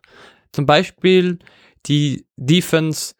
[0.51, 1.39] Zum Beispiel
[1.87, 3.15] die Defense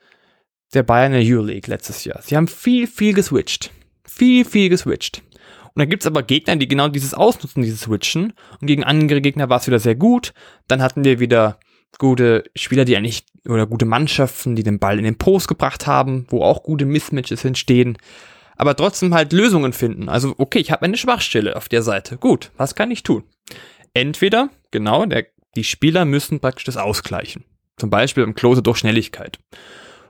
[0.73, 2.21] der Bayern der Euroleague letztes Jahr.
[2.21, 3.71] Sie haben viel, viel geswitcht.
[4.05, 5.23] Viel, viel geswitcht.
[5.63, 8.33] Und dann gibt's aber Gegner, die genau dieses ausnutzen, dieses Switchen.
[8.59, 10.33] Und gegen andere Gegner war es wieder sehr gut.
[10.67, 11.59] Dann hatten wir wieder
[11.97, 16.25] gute Spieler, die eigentlich, oder gute Mannschaften, die den Ball in den Post gebracht haben,
[16.29, 17.97] wo auch gute Mismatches entstehen,
[18.55, 20.09] aber trotzdem halt Lösungen finden.
[20.09, 22.17] Also, okay, ich habe eine Schwachstelle auf der Seite.
[22.17, 23.23] Gut, was kann ich tun?
[23.93, 27.45] Entweder, genau, der, die Spieler müssen praktisch das ausgleichen.
[27.77, 29.39] Zum Beispiel im Close durch Schnelligkeit.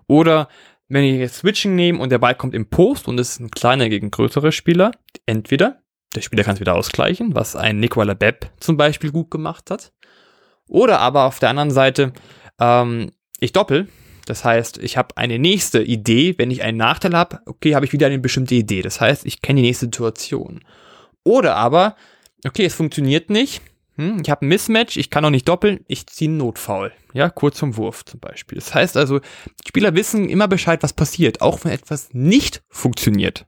[0.08, 0.48] Oder
[0.88, 3.52] wenn ich jetzt Switching nehme und der Ball kommt im Post und es ist ein
[3.52, 4.92] kleiner gegen größere Spieler,
[5.26, 5.82] entweder
[6.16, 9.92] der Spieler kann es wieder ausgleichen, was ein Nikola Bepp zum Beispiel gut gemacht hat.
[10.68, 12.14] Oder aber auf der anderen Seite,
[12.60, 13.88] ähm, ich doppel.
[14.26, 16.36] Das heißt, ich habe eine nächste Idee.
[16.38, 18.82] Wenn ich einen Nachteil habe, okay, habe ich wieder eine bestimmte Idee.
[18.82, 20.62] Das heißt, ich kenne die nächste Situation.
[21.24, 21.96] Oder aber,
[22.46, 23.62] okay, es funktioniert nicht.
[23.98, 26.92] Hm, ich habe ein Mismatch, ich kann auch nicht doppeln, ich ziehe einen Notfoul.
[27.14, 28.58] Ja, kurz zum Wurf zum Beispiel.
[28.58, 29.22] Das heißt also,
[29.68, 33.48] Spieler wissen immer Bescheid, was passiert, auch wenn etwas nicht funktioniert.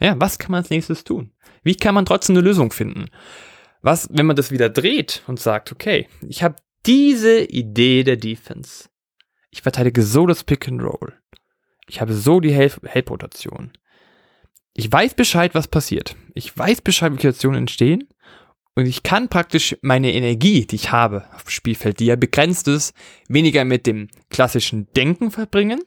[0.00, 1.32] Ja, was kann man als nächstes tun?
[1.64, 3.06] Wie kann man trotzdem eine Lösung finden?
[3.82, 8.88] Was, wenn man das wieder dreht und sagt, okay, ich habe diese Idee der Defense.
[9.50, 11.14] Ich verteidige so das Pick and Roll.
[11.88, 13.72] Ich habe so die Help-Rotation.
[14.74, 16.16] Ich weiß Bescheid, was passiert.
[16.34, 18.08] Ich weiß Bescheid, wie Situationen entstehen.
[18.74, 22.68] Und ich kann praktisch meine Energie, die ich habe auf dem Spielfeld, die ja begrenzt
[22.68, 22.94] ist,
[23.28, 25.80] weniger mit dem klassischen Denken verbringen,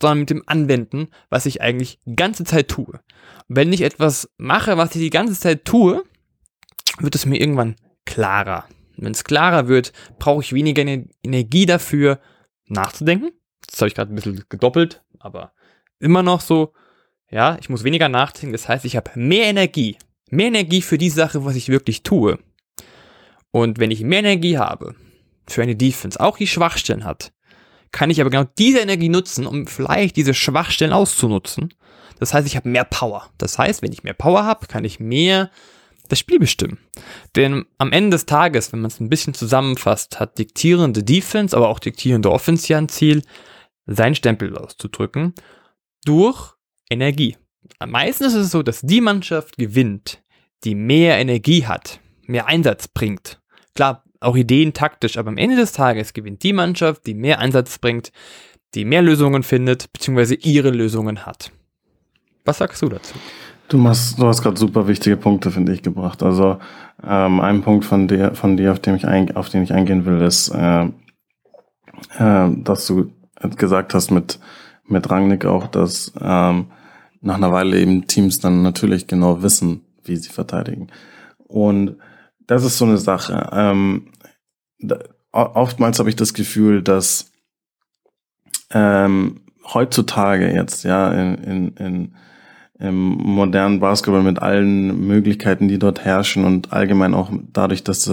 [0.00, 3.00] sondern mit dem Anwenden, was ich eigentlich die ganze Zeit tue.
[3.48, 6.04] Und wenn ich etwas mache, was ich die ganze Zeit tue,
[6.98, 8.64] wird es mir irgendwann klarer.
[8.96, 10.82] Wenn es klarer wird, brauche ich weniger
[11.22, 12.20] Energie dafür,
[12.66, 13.30] nachzudenken.
[13.66, 15.52] Das habe ich gerade ein bisschen gedoppelt, aber
[15.98, 16.72] immer noch so,
[17.30, 18.52] ja, ich muss weniger nachdenken.
[18.52, 19.96] Das heißt, ich habe mehr Energie.
[20.30, 22.38] Mehr Energie für die Sache, was ich wirklich tue.
[23.50, 24.94] Und wenn ich mehr Energie habe,
[25.46, 27.32] für eine Defense, auch die Schwachstellen hat,
[27.90, 31.72] kann ich aber genau diese Energie nutzen, um vielleicht diese Schwachstellen auszunutzen.
[32.18, 33.30] Das heißt, ich habe mehr Power.
[33.38, 35.50] Das heißt, wenn ich mehr Power habe, kann ich mehr
[36.08, 36.78] das Spiel bestimmen.
[37.36, 41.68] Denn am Ende des Tages, wenn man es ein bisschen zusammenfasst, hat diktierende Defense, aber
[41.68, 43.22] auch diktierende Offense ja ein Ziel,
[43.86, 45.34] seinen Stempel auszudrücken
[46.04, 46.54] durch
[46.90, 47.36] Energie.
[47.84, 50.22] Meistens ist es so, dass die Mannschaft gewinnt,
[50.64, 53.40] die mehr Energie hat, mehr Einsatz bringt.
[53.74, 57.78] Klar, auch Ideen taktisch, aber am Ende des Tages gewinnt die Mannschaft, die mehr Einsatz
[57.78, 58.12] bringt,
[58.74, 61.52] die mehr Lösungen findet, beziehungsweise ihre Lösungen hat.
[62.44, 63.14] Was sagst du dazu?
[63.68, 66.22] Du, machst, du hast gerade super wichtige Punkte, finde ich, gebracht.
[66.22, 66.58] Also
[67.06, 70.06] ähm, ein Punkt von dir, von dir, auf, dem ich ein, auf den ich eingehen
[70.06, 70.84] will, ist, äh,
[72.18, 73.12] äh, dass du
[73.56, 74.40] gesagt hast mit,
[74.86, 76.70] mit Rangnick auch, dass ähm,
[77.20, 80.88] nach einer Weile eben Teams dann natürlich genau wissen, wie sie verteidigen.
[81.46, 81.96] Und
[82.46, 83.50] das ist so eine Sache.
[83.52, 84.06] Ähm,
[84.78, 84.98] da,
[85.32, 87.30] oftmals habe ich das Gefühl, dass
[88.70, 89.42] ähm,
[89.74, 92.14] heutzutage jetzt, ja, in, in, in
[92.78, 98.08] im modernen Basketball mit allen Möglichkeiten, die dort herrschen und allgemein auch dadurch, dass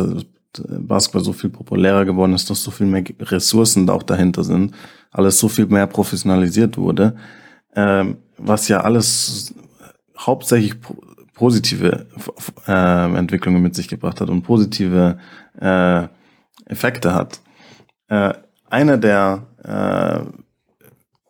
[0.63, 4.73] Basketball so viel populärer geworden ist, dass so viel mehr Ressourcen auch dahinter sind,
[5.11, 7.15] alles so viel mehr professionalisiert wurde,
[7.75, 9.53] ähm, was ja alles
[10.17, 10.75] hauptsächlich
[11.33, 12.07] positive
[12.67, 15.19] äh, Entwicklungen mit sich gebracht hat und positive
[15.59, 16.07] äh,
[16.65, 17.41] Effekte hat.
[18.07, 18.33] Äh,
[18.69, 20.21] einer der äh,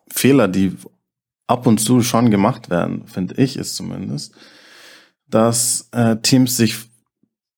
[0.08, 0.76] Fehler, die
[1.46, 4.34] ab und zu schon gemacht werden, finde ich es zumindest,
[5.28, 6.76] dass äh, Teams sich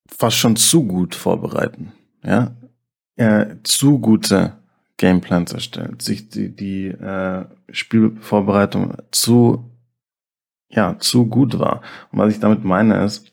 [0.06, 1.92] fast schon zu gut vorbereiten,
[2.24, 2.56] ja,
[3.16, 4.54] äh, zu gute
[4.96, 9.68] Gameplans erstellen, sich die, die äh, Spielvorbereitung zu
[10.70, 11.82] ja, zu gut war.
[12.10, 13.32] Und was ich damit meine ist,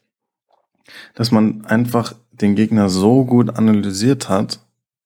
[1.13, 4.59] dass man einfach den Gegner so gut analysiert hat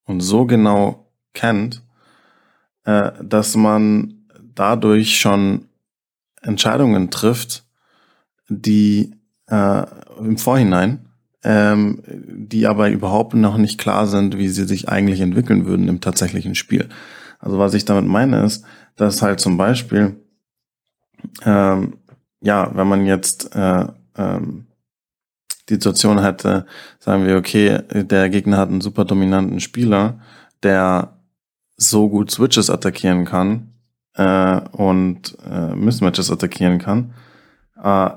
[0.05, 1.83] und so genau kennt,
[2.83, 4.18] äh, dass man
[4.59, 5.65] dadurch schon
[6.41, 7.63] Entscheidungen trifft,
[8.49, 9.15] die
[9.47, 9.83] äh,
[10.19, 11.05] im Vorhinein,
[11.43, 16.01] ähm, die aber überhaupt noch nicht klar sind, wie sie sich eigentlich entwickeln würden im
[16.01, 16.89] tatsächlichen Spiel.
[17.39, 18.65] Also was ich damit meine ist,
[18.97, 20.17] dass halt zum Beispiel
[21.45, 21.93] ähm,
[22.41, 23.85] ja, wenn man jetzt äh,
[24.17, 24.67] ähm,
[25.67, 26.65] die Situation hätte,
[26.99, 30.19] sagen wir, okay, der Gegner hat einen super dominanten Spieler,
[30.63, 31.19] der
[31.77, 33.68] so gut Switches attackieren kann
[34.19, 37.13] äh, und äh, Mismatches attackieren kann.
[37.81, 38.09] Äh,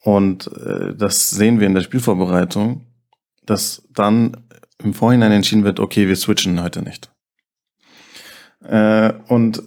[0.00, 2.86] und äh, das sehen wir in der Spielvorbereitung,
[3.46, 4.36] dass dann
[4.82, 7.12] im Vorhinein entschieden wird, okay, wir switchen heute nicht.
[8.64, 9.62] Äh, und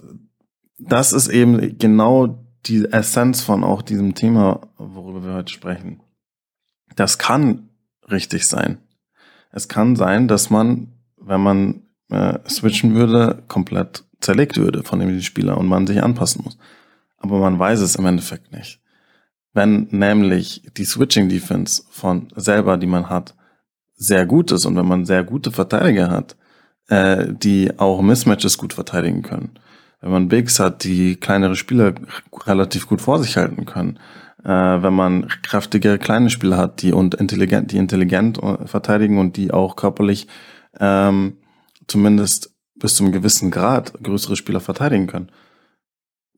[0.78, 6.02] das ist eben genau die Essenz von auch diesem Thema, worüber wir heute sprechen.
[6.96, 7.70] Das kann
[8.10, 8.78] richtig sein.
[9.52, 15.20] Es kann sein, dass man, wenn man äh, switchen würde, komplett zerlegt würde von dem
[15.20, 16.58] Spieler und man sich anpassen muss.
[17.18, 18.80] Aber man weiß es im Endeffekt nicht.
[19.52, 23.34] Wenn nämlich die Switching Defense von selber, die man hat,
[23.94, 26.36] sehr gut ist und wenn man sehr gute Verteidiger hat,
[26.88, 29.58] äh, die auch Mismatches gut verteidigen können,
[30.00, 31.94] wenn man Bigs hat, die kleinere Spieler
[32.44, 33.98] relativ gut vor sich halten können,
[34.44, 39.36] äh, wenn man kräftige kleine Spieler hat, die und intelligent, die intelligent äh, verteidigen und
[39.36, 40.28] die auch körperlich
[40.78, 41.38] ähm,
[41.88, 45.30] zumindest bis zum gewissen Grad größere Spieler verteidigen können.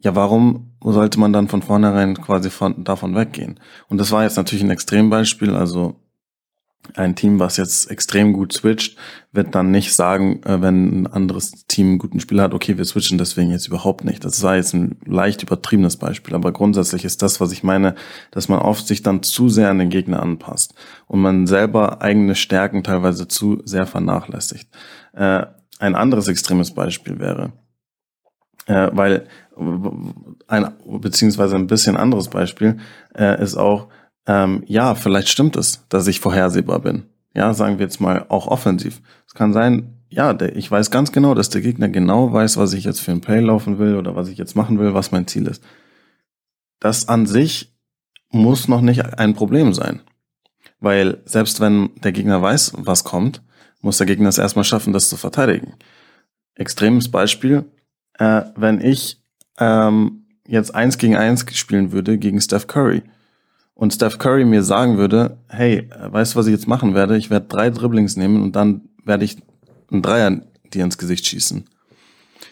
[0.00, 3.58] Ja, warum sollte man dann von vornherein quasi von, davon weggehen?
[3.88, 5.96] Und das war jetzt natürlich ein Extrembeispiel, also
[6.94, 8.96] ein Team, was jetzt extrem gut switcht,
[9.32, 12.84] wird dann nicht sagen, äh, wenn ein anderes Team einen guten Spieler hat, okay, wir
[12.84, 14.24] switchen deswegen jetzt überhaupt nicht.
[14.24, 17.94] Das war jetzt ein leicht übertriebenes Beispiel, aber grundsätzlich ist das, was ich meine,
[18.30, 20.74] dass man oft sich dann zu sehr an den Gegner anpasst
[21.06, 24.68] und man selber eigene Stärken teilweise zu sehr vernachlässigt.
[25.12, 25.46] Äh,
[25.78, 27.52] ein anderes extremes Beispiel wäre,
[28.66, 29.28] äh, weil
[30.46, 32.76] ein beziehungsweise ein bisschen anderes Beispiel
[33.12, 33.88] ist auch
[34.28, 37.04] ähm, ja, vielleicht stimmt es, dass ich vorhersehbar bin.
[37.34, 39.00] Ja, sagen wir jetzt mal auch offensiv.
[39.26, 42.74] Es kann sein, ja, der, ich weiß ganz genau, dass der Gegner genau weiß, was
[42.74, 45.26] ich jetzt für ein Play laufen will oder was ich jetzt machen will, was mein
[45.26, 45.64] Ziel ist.
[46.78, 47.74] Das an sich
[48.30, 50.02] muss noch nicht ein Problem sein.
[50.78, 53.42] Weil selbst wenn der Gegner weiß, was kommt,
[53.80, 55.74] muss der Gegner es erstmal schaffen, das zu verteidigen.
[56.54, 57.64] Extremes Beispiel,
[58.18, 59.22] äh, wenn ich
[59.58, 63.02] ähm, jetzt eins gegen eins spielen würde gegen Steph Curry
[63.78, 67.16] und Steph Curry mir sagen würde, hey, weißt du, was ich jetzt machen werde?
[67.16, 69.36] Ich werde drei Dribblings nehmen und dann werde ich
[69.92, 70.42] einen Dreier
[70.74, 71.64] dir ins Gesicht schießen.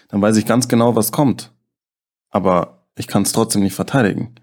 [0.09, 1.51] Dann weiß ich ganz genau, was kommt.
[2.31, 4.37] Aber ich kann es trotzdem nicht verteidigen.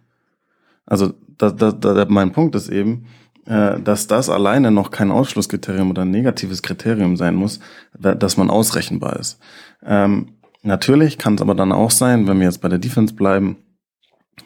[0.85, 3.05] Also da, da, da, mein Punkt ist eben,
[3.45, 7.61] äh, dass das alleine noch kein Ausschlusskriterium oder ein negatives Kriterium sein muss,
[7.97, 9.39] dass man ausrechenbar ist.
[9.85, 13.55] Ähm, natürlich kann es aber dann auch sein, wenn wir jetzt bei der Defense bleiben,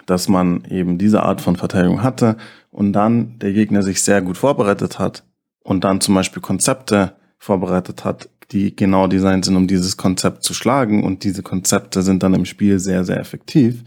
[0.05, 2.37] dass man eben diese Art von Verteidigung hatte
[2.71, 5.23] und dann der Gegner sich sehr gut vorbereitet hat
[5.63, 10.53] und dann zum Beispiel Konzepte vorbereitet hat, die genau designt sind, um dieses Konzept zu
[10.53, 13.83] schlagen und diese Konzepte sind dann im Spiel sehr, sehr effektiv,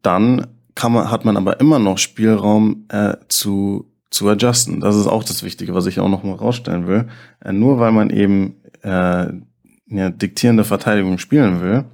[0.00, 4.80] dann kann man, hat man aber immer noch Spielraum äh, zu, zu adjusten.
[4.80, 7.08] Das ist auch das Wichtige, was ich auch noch mal rausstellen will.
[7.44, 8.88] Äh, nur weil man eben äh,
[9.90, 11.84] eine diktierende Verteidigung spielen will,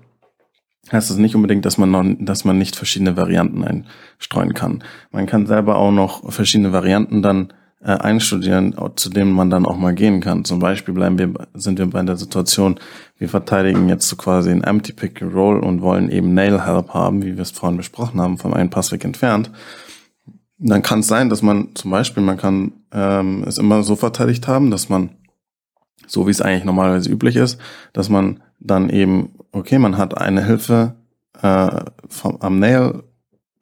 [0.92, 4.82] heißt das nicht unbedingt, dass man noch, dass man nicht verschiedene Varianten einstreuen kann.
[5.10, 9.76] Man kann selber auch noch verschiedene Varianten dann äh, einstudieren, zu denen man dann auch
[9.76, 10.44] mal gehen kann.
[10.44, 12.80] Zum Beispiel bleiben wir, sind wir bei der Situation,
[13.18, 16.94] wir verteidigen jetzt so quasi ein Empty Pick and Roll und wollen eben Nail Help
[16.94, 19.50] haben, wie wir es vorhin besprochen haben, vom einen Passweg entfernt.
[20.58, 24.48] Dann kann es sein, dass man zum Beispiel, man kann ähm, es immer so verteidigt
[24.48, 25.10] haben, dass man,
[26.06, 27.60] so wie es eigentlich normalerweise üblich ist,
[27.92, 30.94] dass man dann eben, okay, man hat eine Hilfe
[31.42, 31.70] äh,
[32.08, 33.02] vom, am Nail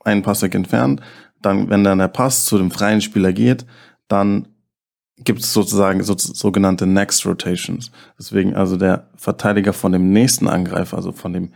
[0.04, 1.00] einen Passweg entfernt,
[1.42, 3.66] dann, wenn dann der Pass zu dem freien Spieler geht,
[4.08, 4.48] dann
[5.18, 7.90] gibt es sozusagen so, sogenannte Next Rotations.
[8.18, 11.52] Deswegen also der Verteidiger von dem nächsten Angreifer, also von dem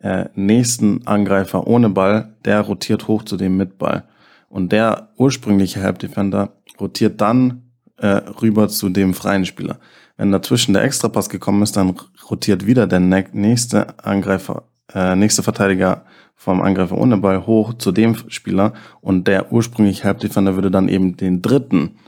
[0.00, 4.04] äh, nächsten Angreifer ohne Ball, der rotiert hoch zu dem mit Ball.
[4.48, 9.78] Und der ursprüngliche Help Defender rotiert dann äh, rüber zu dem freien Spieler.
[10.16, 11.94] Wenn dazwischen der Extrapass gekommen ist, dann
[12.30, 14.64] rotiert wieder der nächste Angreifer,
[14.94, 16.04] äh, nächste Verteidiger
[16.34, 20.88] vom Angreifer ohne Ball hoch zu dem Spieler und der ursprüngliche Help Defender würde dann
[20.88, 21.98] eben den dritten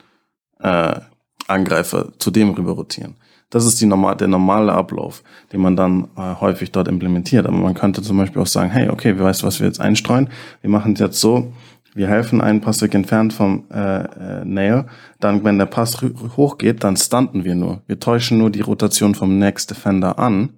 [0.61, 1.01] äh,
[1.47, 3.17] Angreifer zu dem rüber rotieren.
[3.51, 7.47] Das ist die normal, der normale Ablauf, den man dann äh, häufig dort implementiert.
[7.47, 10.29] Aber man könnte zum Beispiel auch sagen, hey, okay, wir weißt, was wir jetzt einstreuen.
[10.61, 11.53] Wir machen es jetzt so,
[11.95, 14.87] wir helfen einen Passweg entfernt vom äh, äh, Nail.
[15.21, 16.01] Dann, wenn der Pass
[16.37, 17.83] hochgeht, dann stunten wir nur.
[17.87, 20.51] Wir täuschen nur die Rotation vom Next Defender an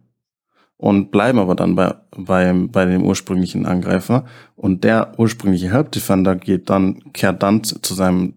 [0.76, 4.24] und bleiben aber dann bei, bei, bei dem ursprünglichen Angreifer.
[4.56, 8.34] Und der ursprüngliche Help Defender geht dann, kehrt dann zu seinem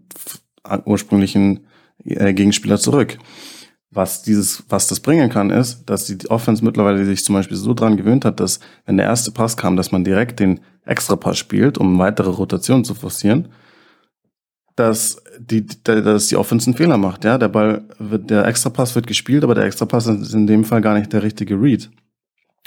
[0.85, 1.67] ursprünglichen
[2.05, 3.17] äh, Gegenspieler zurück.
[3.93, 7.73] Was dieses, was das bringen kann, ist, dass die Offense mittlerweile sich zum Beispiel so
[7.73, 11.77] dran gewöhnt hat, dass wenn der erste Pass kam, dass man direkt den Extrapass spielt,
[11.77, 13.49] um weitere Rotationen zu forcieren,
[14.75, 17.23] dass die, dass die Offense einen Fehler macht.
[17.23, 20.81] Ja, der Ball wird, der Extrapass wird gespielt, aber der Extrapass ist in dem Fall
[20.81, 21.89] gar nicht der richtige Read.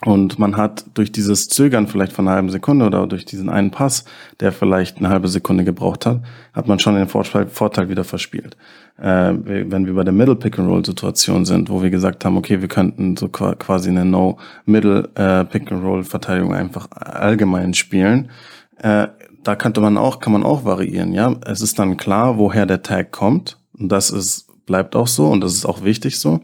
[0.04, 3.70] Und man hat durch dieses Zögern vielleicht von einer halben Sekunde oder durch diesen einen
[3.70, 4.04] Pass,
[4.40, 6.20] der vielleicht eine halbe Sekunde gebraucht hat,
[6.52, 8.58] hat man schon den Vorteil wieder verspielt.
[8.98, 12.36] Äh, wenn wir bei der Middle Pick and Roll Situation sind, wo wir gesagt haben,
[12.36, 17.72] okay, wir könnten so quasi eine No Middle äh, Pick and Roll Verteidigung einfach allgemein
[17.72, 18.30] spielen,
[18.78, 19.08] äh,
[19.44, 21.34] da könnte man auch, kann man auch variieren, ja.
[21.46, 23.58] Es ist dann klar, woher der Tag kommt.
[23.78, 26.40] Und das ist, bleibt auch so und das ist auch wichtig so.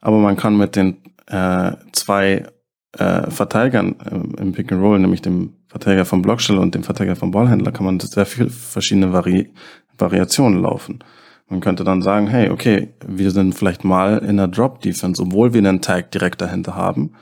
[0.00, 0.96] Aber man kann mit den
[1.28, 2.44] äh, zwei
[2.98, 7.16] äh, Verteidigern äh, im Pick and Roll, nämlich dem Verteidiger vom Blocksteller und dem Verteidiger
[7.16, 9.50] vom Ballhändler, kann man sehr viele verschiedene Vari
[9.96, 10.98] Variationen laufen.
[11.48, 15.52] Man könnte dann sagen, hey, okay, wir sind vielleicht mal in der Drop Defense, obwohl
[15.52, 17.12] wir einen Tag direkt dahinter haben,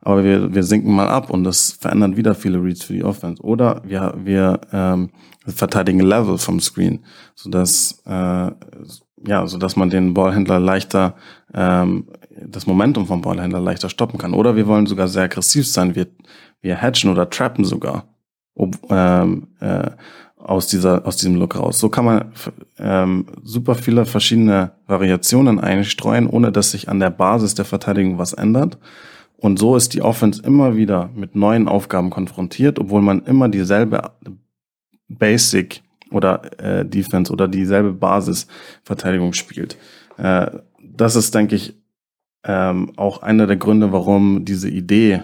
[0.00, 3.42] aber wir, wir sinken mal ab und das verändert wieder viele Reads für die Offense.
[3.42, 5.10] Oder wir, wir ähm,
[5.46, 7.04] verteidigen Level vom Screen,
[7.34, 8.50] sodass äh,
[9.26, 11.16] ja, so dass man den Ballhändler leichter,
[11.52, 12.06] ähm,
[12.44, 14.34] das Momentum vom Ballhändler leichter stoppen kann.
[14.34, 15.94] Oder wir wollen sogar sehr aggressiv sein.
[15.94, 16.06] Wir,
[16.60, 18.04] wir hatchen oder trappen sogar
[18.56, 19.90] ob, ähm, äh,
[20.36, 21.78] aus dieser aus diesem Look raus.
[21.78, 22.32] So kann man
[22.78, 28.32] ähm, super viele verschiedene Variationen einstreuen, ohne dass sich an der Basis der Verteidigung was
[28.32, 28.78] ändert.
[29.38, 34.12] Und so ist die Offense immer wieder mit neuen Aufgaben konfrontiert, obwohl man immer dieselbe
[35.08, 39.76] Basic oder äh, Defense oder dieselbe Basisverteidigung spielt.
[40.16, 40.46] Äh,
[40.80, 41.74] das ist, denke ich,
[42.46, 45.22] ähm, auch einer der Gründe, warum diese Idee,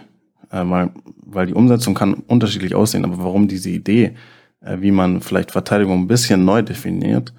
[0.50, 0.90] äh, weil,
[1.24, 4.16] weil die Umsetzung kann unterschiedlich aussehen, aber warum diese Idee,
[4.60, 7.32] äh, wie man vielleicht Verteidigung ein bisschen neu definiert,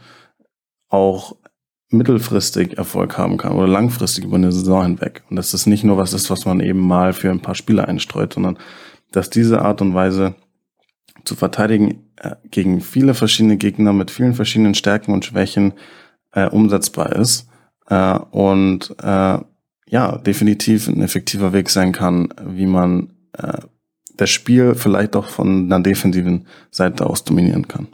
[0.90, 1.36] auch
[1.90, 5.24] mittelfristig Erfolg haben kann oder langfristig über eine Saison hinweg.
[5.30, 7.88] Und dass das nicht nur was ist, was man eben mal für ein paar Spiele
[7.88, 8.58] einstreut, sondern
[9.12, 10.34] dass diese Art und Weise
[11.26, 15.74] zu verteidigen äh, gegen viele verschiedene Gegner mit vielen verschiedenen Stärken und Schwächen
[16.32, 17.48] äh, umsetzbar ist
[17.88, 19.40] äh, und äh,
[19.94, 23.60] ja definitiv ein effektiver Weg sein kann, wie man äh,
[24.18, 27.88] das Spiel vielleicht auch von einer defensiven Seite aus dominieren kann.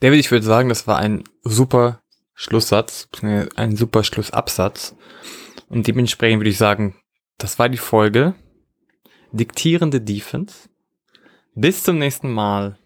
[0.00, 2.02] David, ich würde sagen, das war ein super
[2.34, 3.08] Schlusssatz,
[3.54, 4.96] ein super Schlussabsatz.
[5.68, 6.96] Und dementsprechend würde ich sagen,
[7.36, 8.34] das war die Folge
[9.30, 10.68] diktierende Defense.
[11.54, 12.76] Bis zum nächsten Mal.